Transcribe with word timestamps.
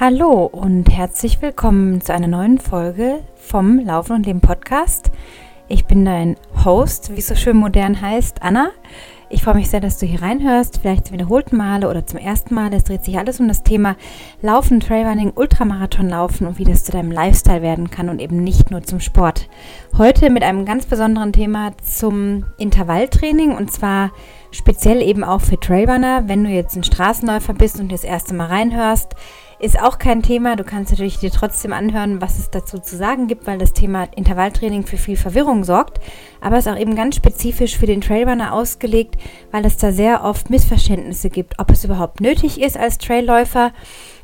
Hallo 0.00 0.46
und 0.46 0.88
herzlich 0.88 1.42
willkommen 1.42 2.00
zu 2.00 2.14
einer 2.14 2.26
neuen 2.26 2.58
Folge 2.58 3.22
vom 3.36 3.78
Laufen 3.80 4.14
und 4.14 4.24
Leben 4.24 4.40
Podcast. 4.40 5.10
Ich 5.68 5.84
bin 5.84 6.06
dein 6.06 6.38
Host, 6.64 7.14
wie 7.14 7.18
es 7.18 7.26
so 7.26 7.34
schön 7.34 7.58
modern 7.58 8.00
heißt, 8.00 8.40
Anna. 8.40 8.70
Ich 9.28 9.42
freue 9.44 9.56
mich 9.56 9.68
sehr, 9.68 9.80
dass 9.80 9.98
du 9.98 10.06
hier 10.06 10.22
reinhörst, 10.22 10.78
vielleicht 10.78 11.08
zum 11.08 11.18
wiederholten 11.18 11.58
Male 11.58 11.86
oder 11.86 12.06
zum 12.06 12.18
ersten 12.18 12.54
Mal. 12.54 12.72
Es 12.72 12.84
dreht 12.84 13.04
sich 13.04 13.18
alles 13.18 13.40
um 13.40 13.48
das 13.48 13.62
Thema 13.62 13.94
Laufen, 14.40 14.80
Trailrunning, 14.80 15.34
Ultramarathon 15.34 16.08
laufen 16.08 16.46
und 16.46 16.58
wie 16.58 16.64
das 16.64 16.82
zu 16.82 16.92
deinem 16.92 17.12
Lifestyle 17.12 17.60
werden 17.60 17.90
kann 17.90 18.08
und 18.08 18.22
eben 18.22 18.42
nicht 18.42 18.70
nur 18.70 18.82
zum 18.82 19.00
Sport. 19.00 19.50
Heute 19.98 20.30
mit 20.30 20.42
einem 20.42 20.64
ganz 20.64 20.86
besonderen 20.86 21.34
Thema 21.34 21.72
zum 21.82 22.46
Intervalltraining 22.56 23.54
und 23.54 23.70
zwar 23.70 24.12
speziell 24.50 25.02
eben 25.02 25.24
auch 25.24 25.42
für 25.42 25.60
Trailrunner. 25.60 26.26
Wenn 26.26 26.42
du 26.42 26.48
jetzt 26.48 26.74
ein 26.74 26.84
Straßenläufer 26.84 27.52
bist 27.52 27.78
und 27.78 27.92
das 27.92 28.02
erste 28.02 28.32
Mal 28.32 28.46
reinhörst, 28.46 29.14
ist 29.60 29.78
auch 29.78 29.98
kein 29.98 30.22
Thema. 30.22 30.56
Du 30.56 30.64
kannst 30.64 30.90
natürlich 30.90 31.18
dir 31.18 31.30
trotzdem 31.30 31.72
anhören, 31.72 32.20
was 32.20 32.38
es 32.38 32.50
dazu 32.50 32.78
zu 32.78 32.96
sagen 32.96 33.26
gibt, 33.26 33.46
weil 33.46 33.58
das 33.58 33.74
Thema 33.74 34.08
Intervalltraining 34.16 34.86
für 34.86 34.96
viel 34.96 35.16
Verwirrung 35.16 35.64
sorgt. 35.64 36.00
Aber 36.40 36.56
es 36.56 36.66
ist 36.66 36.72
auch 36.72 36.78
eben 36.78 36.96
ganz 36.96 37.16
spezifisch 37.16 37.76
für 37.76 37.86
den 37.86 38.00
Trailrunner 38.00 38.54
ausgelegt, 38.54 39.16
weil 39.52 39.66
es 39.66 39.76
da 39.76 39.92
sehr 39.92 40.24
oft 40.24 40.48
Missverständnisse 40.48 41.28
gibt, 41.28 41.58
ob 41.58 41.70
es 41.70 41.84
überhaupt 41.84 42.20
nötig 42.20 42.60
ist 42.60 42.78
als 42.78 42.98
Trailläufer 42.98 43.72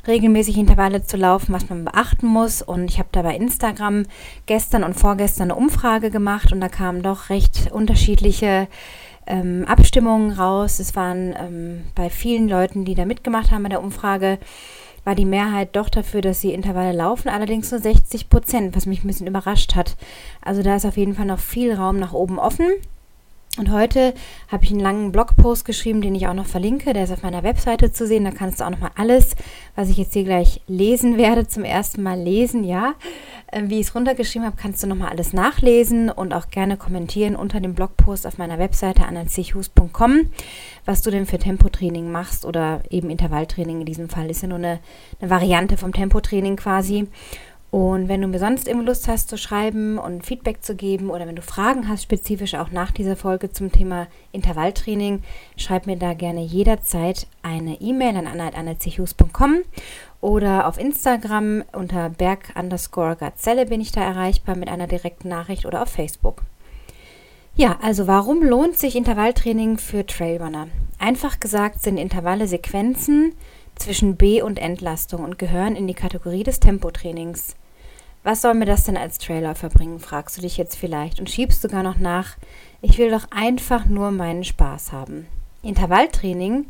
regelmäßig 0.07 0.57
Intervalle 0.57 1.03
zu 1.03 1.17
laufen, 1.17 1.53
was 1.53 1.69
man 1.69 1.85
beachten 1.85 2.27
muss. 2.27 2.61
Und 2.61 2.89
ich 2.89 2.97
habe 2.97 3.09
da 3.11 3.21
bei 3.21 3.35
Instagram 3.35 4.05
gestern 4.47 4.83
und 4.83 4.95
vorgestern 4.95 5.51
eine 5.51 5.59
Umfrage 5.59 6.09
gemacht 6.09 6.51
und 6.51 6.61
da 6.61 6.69
kamen 6.69 7.03
doch 7.03 7.29
recht 7.29 7.71
unterschiedliche 7.71 8.67
ähm, 9.27 9.65
Abstimmungen 9.67 10.31
raus. 10.31 10.79
Es 10.79 10.95
waren 10.95 11.35
ähm, 11.37 11.83
bei 11.93 12.09
vielen 12.09 12.47
Leuten, 12.47 12.85
die 12.85 12.95
da 12.95 13.05
mitgemacht 13.05 13.51
haben 13.51 13.63
bei 13.63 13.69
der 13.69 13.83
Umfrage, 13.83 14.39
war 15.07 15.15
die 15.15 15.23
Mehrheit 15.23 15.73
doch 15.77 15.87
dafür, 15.87 16.19
dass 16.19 16.41
sie 16.41 16.51
Intervalle 16.51 16.91
laufen, 16.91 17.29
allerdings 17.29 17.71
nur 17.71 17.79
60 17.79 18.27
Prozent, 18.27 18.75
was 18.75 18.85
mich 18.85 19.05
ein 19.05 19.07
bisschen 19.07 19.25
überrascht 19.25 19.73
hat. 19.73 19.95
Also 20.41 20.63
da 20.63 20.75
ist 20.75 20.85
auf 20.85 20.97
jeden 20.97 21.15
Fall 21.15 21.25
noch 21.25 21.39
viel 21.39 21.73
Raum 21.73 21.97
nach 21.97 22.11
oben 22.11 22.37
offen. 22.37 22.67
Und 23.57 23.71
heute 23.71 24.13
habe 24.49 24.65
ich 24.65 24.71
einen 24.71 24.79
langen 24.79 25.11
Blogpost 25.11 25.65
geschrieben, 25.65 26.01
den 26.01 26.13
ich 26.13 26.27
auch 26.27 26.35
noch 26.35 26.45
verlinke. 26.45 26.93
Der 26.93 27.03
ist 27.03 27.11
auf 27.11 27.23
meiner 27.23 27.41
Webseite 27.41 27.91
zu 27.91 28.05
sehen. 28.05 28.23
Da 28.23 28.31
kannst 28.31 28.59
du 28.59 28.65
auch 28.65 28.69
noch 28.69 28.79
mal 28.79 28.91
alles, 28.95 29.35
was 29.75 29.89
ich 29.89 29.97
jetzt 29.97 30.13
hier 30.13 30.25
gleich 30.25 30.61
lesen 30.67 31.17
werde, 31.17 31.47
zum 31.47 31.63
ersten 31.63 32.03
Mal 32.03 32.19
lesen. 32.19 32.63
Ja, 32.63 32.93
äh, 33.47 33.63
wie 33.65 33.79
ich 33.79 33.87
es 33.87 33.95
runtergeschrieben 33.95 34.45
habe, 34.45 34.57
kannst 34.61 34.83
du 34.83 34.87
noch 34.87 34.95
mal 34.95 35.09
alles 35.09 35.33
nachlesen 35.33 36.11
und 36.11 36.33
auch 36.33 36.49
gerne 36.49 36.77
kommentieren 36.77 37.35
unter 37.35 37.59
dem 37.59 37.73
Blogpost 37.73 38.27
auf 38.27 38.37
meiner 38.37 38.59
Webseite 38.59 39.05
anazchus.com, 39.05 40.31
was 40.85 41.01
du 41.01 41.09
denn 41.09 41.25
für 41.25 41.39
Tempotraining 41.39 42.11
machst 42.11 42.45
oder 42.45 42.81
eben 42.91 43.09
Intervalltraining 43.09 43.79
in 43.79 43.85
diesem 43.85 44.09
Fall. 44.09 44.29
Ist 44.29 44.43
ja 44.43 44.49
nur 44.49 44.59
eine, 44.59 44.79
eine 45.19 45.29
Variante 45.31 45.77
vom 45.77 45.93
Tempotraining 45.93 46.57
quasi. 46.57 47.07
Und 47.69 48.07
wenn 48.07 48.21
du 48.21 48.27
mir 48.27 48.39
sonst 48.39 48.67
immer 48.67 48.83
Lust 48.83 49.09
hast 49.09 49.29
zu 49.29 49.37
schreiben 49.37 49.97
und 49.97 50.25
Feedback 50.25 50.63
zu 50.63 50.75
geben 50.75 51.09
oder 51.09 51.27
wenn 51.27 51.35
du 51.35 51.41
Fragen 51.41 51.89
hast, 51.89 52.03
spezifisch 52.03 52.55
auch 52.55 52.71
nach 52.71 52.91
dieser 52.91 53.17
Folge 53.17 53.51
zum 53.51 53.71
Thema 53.71 54.07
Intervalltraining, 54.31 55.21
schreib 55.57 55.85
mir 55.85 55.97
da 55.97 56.13
gerne 56.13 56.43
jederzeit 56.43 57.27
eine 57.43 57.81
E-Mail 57.81 58.15
an 58.15 58.27
anna.anna.chus.com 58.27 59.63
oder 60.21 60.67
auf 60.67 60.79
Instagram 60.79 61.63
unter 61.73 62.09
berg 62.09 62.53
underscore 62.55 63.17
Gazelle 63.17 63.65
bin 63.65 63.81
ich 63.81 63.91
da 63.91 64.01
erreichbar 64.01 64.55
mit 64.55 64.69
einer 64.69 64.87
direkten 64.87 65.27
Nachricht 65.27 65.65
oder 65.65 65.81
auf 65.81 65.89
Facebook. 65.89 66.43
Ja, 67.55 67.77
also 67.81 68.07
warum 68.07 68.43
lohnt 68.43 68.77
sich 68.77 68.95
Intervalltraining 68.95 69.77
für 69.77 70.05
Trailrunner? 70.05 70.67
Einfach 70.99 71.39
gesagt 71.39 71.81
sind 71.81 71.97
Intervalle 71.97 72.47
Sequenzen, 72.47 73.33
zwischen 73.79 74.15
B- 74.15 74.41
und 74.41 74.59
Entlastung 74.59 75.23
und 75.23 75.37
gehören 75.37 75.75
in 75.75 75.87
die 75.87 75.93
Kategorie 75.93 76.43
des 76.43 76.59
Tempotrainings. 76.59 77.55
Was 78.23 78.41
soll 78.41 78.55
mir 78.55 78.65
das 78.65 78.83
denn 78.83 78.97
als 78.97 79.19
Trailer 79.19 79.55
verbringen, 79.55 79.99
fragst 79.99 80.37
du 80.37 80.41
dich 80.41 80.57
jetzt 80.57 80.75
vielleicht 80.75 81.19
und 81.19 81.29
schiebst 81.29 81.61
sogar 81.61 81.83
noch 81.83 81.97
nach, 81.97 82.35
ich 82.81 82.97
will 82.97 83.09
doch 83.09 83.31
einfach 83.31 83.85
nur 83.85 84.11
meinen 84.11 84.43
Spaß 84.43 84.91
haben. 84.91 85.27
Intervalltraining 85.61 86.65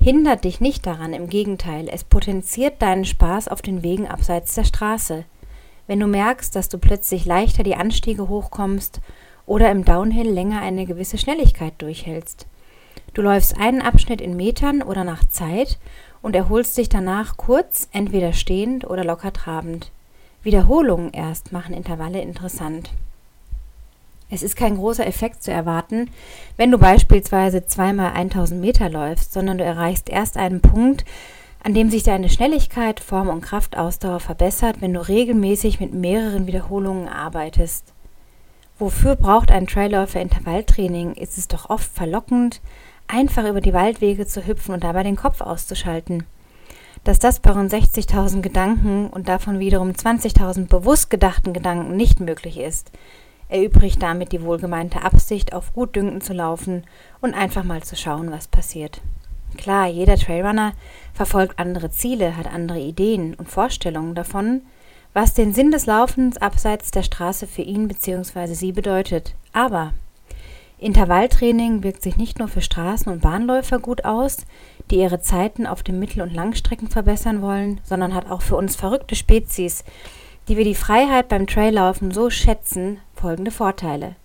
hindert 0.00 0.44
dich 0.44 0.60
nicht 0.60 0.86
daran, 0.86 1.12
im 1.12 1.28
Gegenteil, 1.28 1.88
es 1.90 2.04
potenziert 2.04 2.80
deinen 2.80 3.04
Spaß 3.04 3.48
auf 3.48 3.62
den 3.62 3.82
Wegen 3.82 4.08
abseits 4.08 4.54
der 4.54 4.64
Straße. 4.64 5.24
Wenn 5.86 6.00
du 6.00 6.06
merkst, 6.06 6.56
dass 6.56 6.68
du 6.68 6.78
plötzlich 6.78 7.26
leichter 7.26 7.62
die 7.62 7.76
Anstiege 7.76 8.28
hochkommst 8.28 9.00
oder 9.46 9.70
im 9.70 9.84
Downhill 9.84 10.30
länger 10.30 10.62
eine 10.62 10.86
gewisse 10.86 11.18
Schnelligkeit 11.18 11.74
durchhältst. 11.78 12.46
Du 13.12 13.22
läufst 13.22 13.58
einen 13.58 13.82
Abschnitt 13.82 14.20
in 14.20 14.36
Metern 14.36 14.82
oder 14.82 15.04
nach 15.04 15.28
Zeit 15.28 15.78
und 16.24 16.34
erholst 16.34 16.78
dich 16.78 16.88
danach 16.88 17.36
kurz, 17.36 17.86
entweder 17.92 18.32
stehend 18.32 18.88
oder 18.88 19.04
locker 19.04 19.34
trabend. 19.34 19.90
Wiederholungen 20.42 21.12
erst 21.12 21.52
machen 21.52 21.74
Intervalle 21.74 22.22
interessant. 22.22 22.90
Es 24.30 24.42
ist 24.42 24.56
kein 24.56 24.76
großer 24.76 25.06
Effekt 25.06 25.42
zu 25.42 25.50
erwarten, 25.50 26.10
wenn 26.56 26.70
du 26.70 26.78
beispielsweise 26.78 27.66
zweimal 27.66 28.14
1000 28.14 28.58
Meter 28.58 28.88
läufst, 28.88 29.34
sondern 29.34 29.58
du 29.58 29.64
erreichst 29.64 30.08
erst 30.08 30.38
einen 30.38 30.62
Punkt, 30.62 31.04
an 31.62 31.74
dem 31.74 31.90
sich 31.90 32.04
deine 32.04 32.30
Schnelligkeit, 32.30 33.00
Form 33.00 33.28
und 33.28 33.42
Kraftausdauer 33.42 34.20
verbessert, 34.20 34.76
wenn 34.80 34.94
du 34.94 35.06
regelmäßig 35.06 35.78
mit 35.78 35.92
mehreren 35.92 36.46
Wiederholungen 36.46 37.06
arbeitest. 37.06 37.84
Wofür 38.78 39.14
braucht 39.14 39.50
ein 39.50 39.66
Trailläufer 39.66 40.22
Intervalltraining? 40.22 41.12
Ist 41.12 41.36
es 41.36 41.48
doch 41.48 41.68
oft 41.68 41.90
verlockend, 41.90 42.62
einfach 43.06 43.48
über 43.48 43.60
die 43.60 43.74
Waldwege 43.74 44.26
zu 44.26 44.46
hüpfen 44.46 44.74
und 44.74 44.84
dabei 44.84 45.02
den 45.02 45.16
Kopf 45.16 45.40
auszuschalten. 45.40 46.24
Dass 47.04 47.18
das 47.18 47.40
bei 47.40 47.50
rund 47.50 47.72
60.000 47.72 48.40
Gedanken 48.40 49.08
und 49.08 49.28
davon 49.28 49.58
wiederum 49.58 49.90
20.000 49.90 50.68
bewusst 50.68 51.10
gedachten 51.10 51.52
Gedanken 51.52 51.96
nicht 51.96 52.20
möglich 52.20 52.58
ist, 52.58 52.90
erübrigt 53.48 54.02
damit 54.02 54.32
die 54.32 54.42
wohlgemeinte 54.42 55.02
Absicht, 55.02 55.52
auf 55.52 55.74
gut 55.74 55.96
Dünken 55.96 56.20
zu 56.20 56.32
laufen 56.32 56.84
und 57.20 57.34
einfach 57.34 57.62
mal 57.62 57.82
zu 57.82 57.94
schauen, 57.94 58.30
was 58.30 58.48
passiert. 58.48 59.00
Klar, 59.56 59.86
jeder 59.86 60.16
Trailrunner 60.16 60.72
verfolgt 61.12 61.58
andere 61.58 61.90
Ziele, 61.90 62.36
hat 62.36 62.46
andere 62.46 62.80
Ideen 62.80 63.34
und 63.34 63.48
Vorstellungen 63.48 64.14
davon, 64.14 64.62
was 65.12 65.34
den 65.34 65.54
Sinn 65.54 65.70
des 65.70 65.86
Laufens 65.86 66.38
abseits 66.38 66.90
der 66.90 67.04
Straße 67.04 67.46
für 67.46 67.62
ihn 67.62 67.86
bzw. 67.86 68.54
sie 68.54 68.72
bedeutet. 68.72 69.34
Aber 69.52 69.92
Intervalltraining 70.84 71.82
wirkt 71.82 72.02
sich 72.02 72.18
nicht 72.18 72.38
nur 72.38 72.48
für 72.48 72.60
Straßen- 72.60 73.10
und 73.10 73.22
Bahnläufer 73.22 73.78
gut 73.78 74.04
aus, 74.04 74.44
die 74.90 74.96
ihre 74.96 75.18
Zeiten 75.18 75.66
auf 75.66 75.82
den 75.82 75.98
Mittel- 75.98 76.20
und 76.20 76.34
Langstrecken 76.34 76.88
verbessern 76.88 77.40
wollen, 77.40 77.80
sondern 77.84 78.12
hat 78.14 78.30
auch 78.30 78.42
für 78.42 78.56
uns 78.56 78.76
verrückte 78.76 79.16
Spezies, 79.16 79.82
die 80.46 80.58
wir 80.58 80.64
die 80.64 80.74
Freiheit 80.74 81.28
beim 81.28 81.46
Traillaufen 81.46 82.10
so 82.10 82.28
schätzen, 82.28 82.98
folgende 83.14 83.50
Vorteile. 83.50 84.16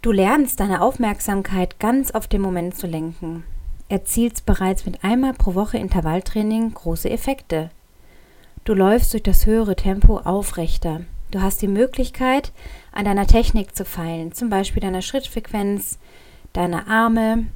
Du 0.00 0.12
lernst 0.12 0.60
deine 0.60 0.80
Aufmerksamkeit 0.80 1.80
ganz 1.80 2.12
auf 2.12 2.28
den 2.28 2.40
Moment 2.40 2.76
zu 2.76 2.86
lenken. 2.86 3.42
Erzielst 3.88 4.46
bereits 4.46 4.86
mit 4.86 5.02
einmal 5.02 5.32
pro 5.32 5.56
Woche 5.56 5.78
Intervalltraining 5.78 6.72
große 6.72 7.10
Effekte. 7.10 7.70
Du 8.62 8.74
läufst 8.74 9.12
durch 9.12 9.24
das 9.24 9.44
höhere 9.44 9.74
Tempo 9.74 10.18
aufrechter. 10.18 11.00
Du 11.30 11.40
hast 11.40 11.62
die 11.62 11.68
Möglichkeit, 11.68 12.52
an 12.92 13.04
deiner 13.04 13.26
Technik 13.26 13.76
zu 13.76 13.84
feilen, 13.84 14.32
zum 14.32 14.50
Beispiel 14.50 14.82
deiner 14.82 15.02
Schrittfrequenz, 15.02 15.98
deiner 16.52 16.88
Arme. 16.88 17.46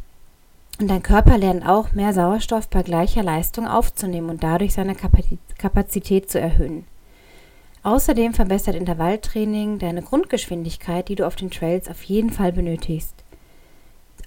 Und 0.80 0.88
dein 0.88 1.02
Körper 1.02 1.38
lernt 1.38 1.66
auch 1.66 1.92
mehr 1.92 2.12
Sauerstoff 2.12 2.68
bei 2.68 2.82
gleicher 2.82 3.22
Leistung 3.22 3.66
aufzunehmen 3.66 4.30
und 4.30 4.42
dadurch 4.42 4.74
seine 4.74 4.96
Kapazität 5.58 6.30
zu 6.30 6.40
erhöhen. 6.40 6.84
Außerdem 7.82 8.32
verbessert 8.32 8.76
Intervalltraining 8.76 9.78
deine 9.78 10.02
Grundgeschwindigkeit, 10.02 11.08
die 11.08 11.16
du 11.16 11.26
auf 11.26 11.36
den 11.36 11.50
Trails 11.50 11.88
auf 11.88 12.02
jeden 12.04 12.30
Fall 12.30 12.52
benötigst. 12.52 13.14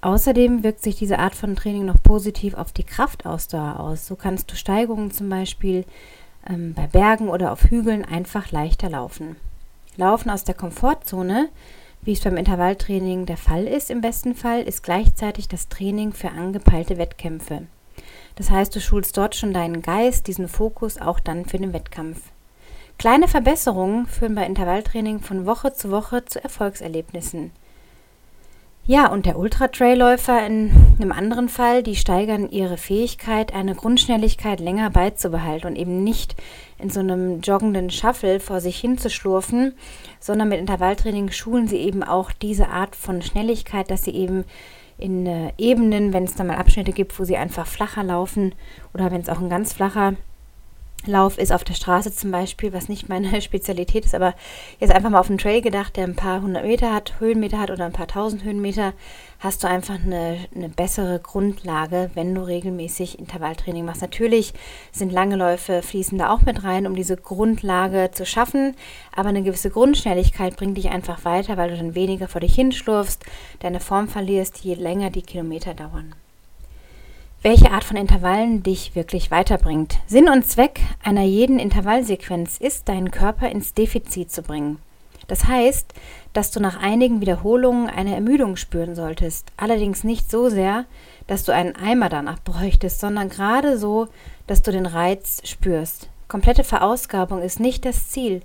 Außerdem 0.00 0.62
wirkt 0.62 0.82
sich 0.82 0.96
diese 0.96 1.18
Art 1.18 1.34
von 1.34 1.56
Training 1.56 1.84
noch 1.84 2.00
positiv 2.02 2.54
auf 2.54 2.72
die 2.72 2.84
Kraftausdauer 2.84 3.80
aus. 3.80 4.06
So 4.06 4.14
kannst 4.14 4.50
du 4.50 4.54
Steigungen 4.54 5.10
zum 5.10 5.28
Beispiel 5.28 5.84
ähm, 6.48 6.74
bei 6.74 6.86
Bergen 6.86 7.28
oder 7.28 7.52
auf 7.52 7.64
Hügeln 7.64 8.04
einfach 8.04 8.52
leichter 8.52 8.90
laufen. 8.90 9.36
Laufen 9.96 10.30
aus 10.30 10.44
der 10.44 10.54
Komfortzone, 10.54 11.48
wie 12.02 12.12
es 12.12 12.20
beim 12.20 12.36
Intervalltraining 12.36 13.26
der 13.26 13.36
Fall 13.36 13.66
ist 13.66 13.90
im 13.90 14.00
besten 14.00 14.34
Fall, 14.34 14.62
ist 14.62 14.82
gleichzeitig 14.82 15.48
das 15.48 15.68
Training 15.68 16.12
für 16.12 16.30
angepeilte 16.30 16.98
Wettkämpfe. 16.98 17.66
Das 18.36 18.50
heißt, 18.50 18.74
du 18.76 18.80
schulst 18.80 19.16
dort 19.16 19.34
schon 19.34 19.52
deinen 19.52 19.82
Geist, 19.82 20.28
diesen 20.28 20.48
Fokus 20.48 20.98
auch 20.98 21.18
dann 21.18 21.44
für 21.44 21.58
den 21.58 21.72
Wettkampf. 21.72 22.20
Kleine 22.98 23.28
Verbesserungen 23.28 24.06
führen 24.06 24.34
bei 24.34 24.46
Intervalltraining 24.46 25.20
von 25.20 25.46
Woche 25.46 25.72
zu 25.72 25.90
Woche 25.90 26.24
zu 26.24 26.42
Erfolgserlebnissen. 26.42 27.52
Ja, 28.90 29.08
und 29.12 29.26
der 29.26 29.38
Ultra-Trailläufer 29.38 30.46
in 30.46 30.72
einem 30.98 31.12
anderen 31.12 31.50
Fall, 31.50 31.82
die 31.82 31.94
steigern 31.94 32.48
ihre 32.48 32.78
Fähigkeit, 32.78 33.52
eine 33.52 33.74
Grundschnelligkeit 33.74 34.60
länger 34.60 34.88
beizubehalten 34.88 35.68
und 35.68 35.76
eben 35.76 36.02
nicht 36.02 36.36
in 36.78 36.88
so 36.88 37.00
einem 37.00 37.42
joggenden 37.42 37.90
Shuffle 37.90 38.40
vor 38.40 38.62
sich 38.62 38.80
hin 38.80 38.96
zu 38.96 39.10
schlurfen, 39.10 39.74
sondern 40.20 40.48
mit 40.48 40.58
Intervalltraining 40.58 41.30
schulen 41.32 41.68
sie 41.68 41.76
eben 41.76 42.02
auch 42.02 42.32
diese 42.32 42.70
Art 42.70 42.96
von 42.96 43.20
Schnelligkeit, 43.20 43.90
dass 43.90 44.04
sie 44.04 44.14
eben 44.14 44.46
in 44.96 45.26
äh, 45.26 45.52
Ebenen, 45.58 46.14
wenn 46.14 46.24
es 46.24 46.34
da 46.34 46.44
mal 46.44 46.56
Abschnitte 46.56 46.92
gibt, 46.92 47.20
wo 47.20 47.24
sie 47.24 47.36
einfach 47.36 47.66
flacher 47.66 48.02
laufen 48.02 48.54
oder 48.94 49.10
wenn 49.10 49.20
es 49.20 49.28
auch 49.28 49.40
ein 49.40 49.50
ganz 49.50 49.74
flacher 49.74 50.14
Lauf 51.08 51.38
ist 51.38 51.52
auf 51.52 51.64
der 51.64 51.74
Straße 51.74 52.14
zum 52.14 52.30
Beispiel, 52.30 52.72
was 52.72 52.88
nicht 52.88 53.08
meine 53.08 53.40
Spezialität 53.40 54.04
ist, 54.04 54.14
aber 54.14 54.34
jetzt 54.78 54.92
einfach 54.92 55.10
mal 55.10 55.20
auf 55.20 55.28
einen 55.28 55.38
Trail 55.38 55.60
gedacht, 55.60 55.96
der 55.96 56.04
ein 56.04 56.14
paar 56.14 56.42
hundert 56.42 56.64
Meter 56.64 56.94
hat, 56.94 57.14
Höhenmeter 57.18 57.58
hat 57.58 57.70
oder 57.70 57.84
ein 57.84 57.92
paar 57.92 58.06
tausend 58.06 58.44
Höhenmeter, 58.44 58.92
hast 59.40 59.62
du 59.62 59.68
einfach 59.68 59.94
eine, 59.94 60.38
eine 60.54 60.68
bessere 60.68 61.18
Grundlage, 61.18 62.10
wenn 62.14 62.34
du 62.34 62.42
regelmäßig 62.42 63.18
Intervalltraining 63.18 63.84
machst. 63.84 64.02
Natürlich 64.02 64.52
sind 64.92 65.12
lange 65.12 65.36
Läufe 65.36 65.82
fließen 65.82 66.18
da 66.18 66.30
auch 66.30 66.42
mit 66.42 66.64
rein, 66.64 66.86
um 66.86 66.94
diese 66.94 67.16
Grundlage 67.16 68.10
zu 68.12 68.26
schaffen, 68.26 68.76
aber 69.14 69.30
eine 69.30 69.42
gewisse 69.42 69.70
Grundschnelligkeit 69.70 70.56
bringt 70.56 70.76
dich 70.76 70.90
einfach 70.90 71.24
weiter, 71.24 71.56
weil 71.56 71.70
du 71.70 71.76
dann 71.76 71.94
weniger 71.94 72.28
vor 72.28 72.40
dich 72.40 72.54
hinschlurfst, 72.54 73.24
deine 73.60 73.80
Form 73.80 74.08
verlierst, 74.08 74.58
je 74.58 74.74
länger 74.74 75.10
die 75.10 75.22
Kilometer 75.22 75.74
dauern 75.74 76.14
welche 77.42 77.70
Art 77.70 77.84
von 77.84 77.96
Intervallen 77.96 78.62
dich 78.62 78.94
wirklich 78.94 79.30
weiterbringt. 79.30 79.98
Sinn 80.06 80.28
und 80.28 80.46
Zweck 80.46 80.80
einer 81.02 81.22
jeden 81.22 81.58
Intervallsequenz 81.58 82.58
ist, 82.58 82.88
deinen 82.88 83.10
Körper 83.10 83.48
ins 83.48 83.74
Defizit 83.74 84.32
zu 84.32 84.42
bringen. 84.42 84.78
Das 85.28 85.44
heißt, 85.44 85.92
dass 86.32 86.50
du 86.50 86.58
nach 86.58 86.80
einigen 86.80 87.20
Wiederholungen 87.20 87.88
eine 87.88 88.14
Ermüdung 88.14 88.56
spüren 88.56 88.94
solltest, 88.94 89.46
allerdings 89.56 90.02
nicht 90.02 90.30
so 90.30 90.48
sehr, 90.48 90.86
dass 91.26 91.44
du 91.44 91.52
einen 91.52 91.76
Eimer 91.76 92.08
danach 92.08 92.40
bräuchtest, 92.40 92.98
sondern 92.98 93.28
gerade 93.28 93.78
so, 93.78 94.08
dass 94.46 94.62
du 94.62 94.72
den 94.72 94.86
Reiz 94.86 95.42
spürst. 95.44 96.08
Komplette 96.28 96.64
Verausgabung 96.64 97.42
ist 97.42 97.60
nicht 97.60 97.84
das 97.84 98.08
Ziel, 98.08 98.42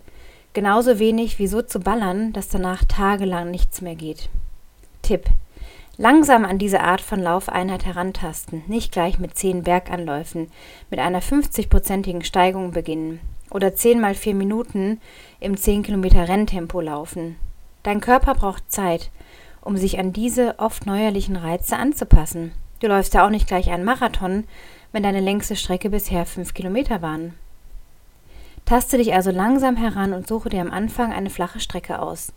genauso 0.54 1.00
wenig 1.00 1.40
wie 1.40 1.48
so 1.48 1.62
zu 1.62 1.80
ballern, 1.80 2.34
dass 2.34 2.50
danach 2.50 2.84
tagelang 2.84 3.50
nichts 3.50 3.82
mehr 3.82 3.96
geht. 3.96 4.30
Tipp 5.02 5.26
Langsam 5.98 6.44
an 6.44 6.58
diese 6.58 6.82
Art 6.82 7.02
von 7.02 7.20
Laufeinheit 7.22 7.86
herantasten, 7.86 8.64
nicht 8.66 8.92
gleich 8.92 9.20
mit 9.20 9.38
zehn 9.38 9.62
Berganläufen, 9.62 10.50
mit 10.90 11.00
einer 11.00 11.22
50-prozentigen 11.22 12.24
Steigung 12.24 12.72
beginnen 12.72 13.20
oder 13.52 13.76
10 13.76 14.02
mal 14.02 14.16
4 14.16 14.34
Minuten 14.34 15.00
im 15.40 15.56
10 15.56 15.84
Kilometer 15.84 16.28
Renntempo 16.28 16.82
laufen. 16.82 17.36
Dein 17.84 18.02
Körper 18.02 18.34
braucht 18.34 18.72
Zeit, 18.72 19.12
um 19.62 19.78
sich 19.78 20.00
an 20.00 20.14
diese 20.14 20.58
oft 20.58 20.88
neuerlichen 20.88 21.36
Reize 21.36 21.78
anzupassen. 21.78 22.54
Du 22.80 22.88
läufst 22.88 23.14
ja 23.14 23.24
auch 23.24 23.30
nicht 23.30 23.48
gleich 23.48 23.70
einen 23.70 23.86
Marathon, 23.86 24.46
wenn 24.94 25.04
deine 25.04 25.20
längste 25.20 25.56
Strecke 25.56 25.92
bisher 25.92 26.26
5 26.26 26.56
Kilometer 26.56 27.04
waren. 27.04 27.36
Taste 28.66 28.98
dich 28.98 29.14
also 29.14 29.30
langsam 29.30 29.76
heran 29.76 30.14
und 30.14 30.28
suche 30.28 30.50
dir 30.50 30.62
am 30.62 30.72
Anfang 30.72 31.14
eine 31.14 31.30
flache 31.30 31.60
Strecke 31.60 32.00
aus. 32.00 32.34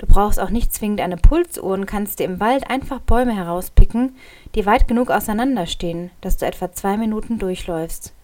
Du 0.00 0.06
brauchst 0.06 0.40
auch 0.40 0.48
nicht 0.48 0.72
zwingend 0.72 1.02
eine 1.02 1.18
Pulsuhr 1.18 1.74
und 1.74 1.84
kannst 1.84 2.18
dir 2.18 2.24
im 2.24 2.40
Wald 2.40 2.70
einfach 2.70 3.00
Bäume 3.00 3.36
herauspicken, 3.36 4.16
die 4.54 4.64
weit 4.64 4.88
genug 4.88 5.10
auseinanderstehen, 5.10 6.10
dass 6.22 6.38
du 6.38 6.46
etwa 6.46 6.72
zwei 6.72 6.96
Minuten 6.96 7.38
durchläufst. 7.38 8.14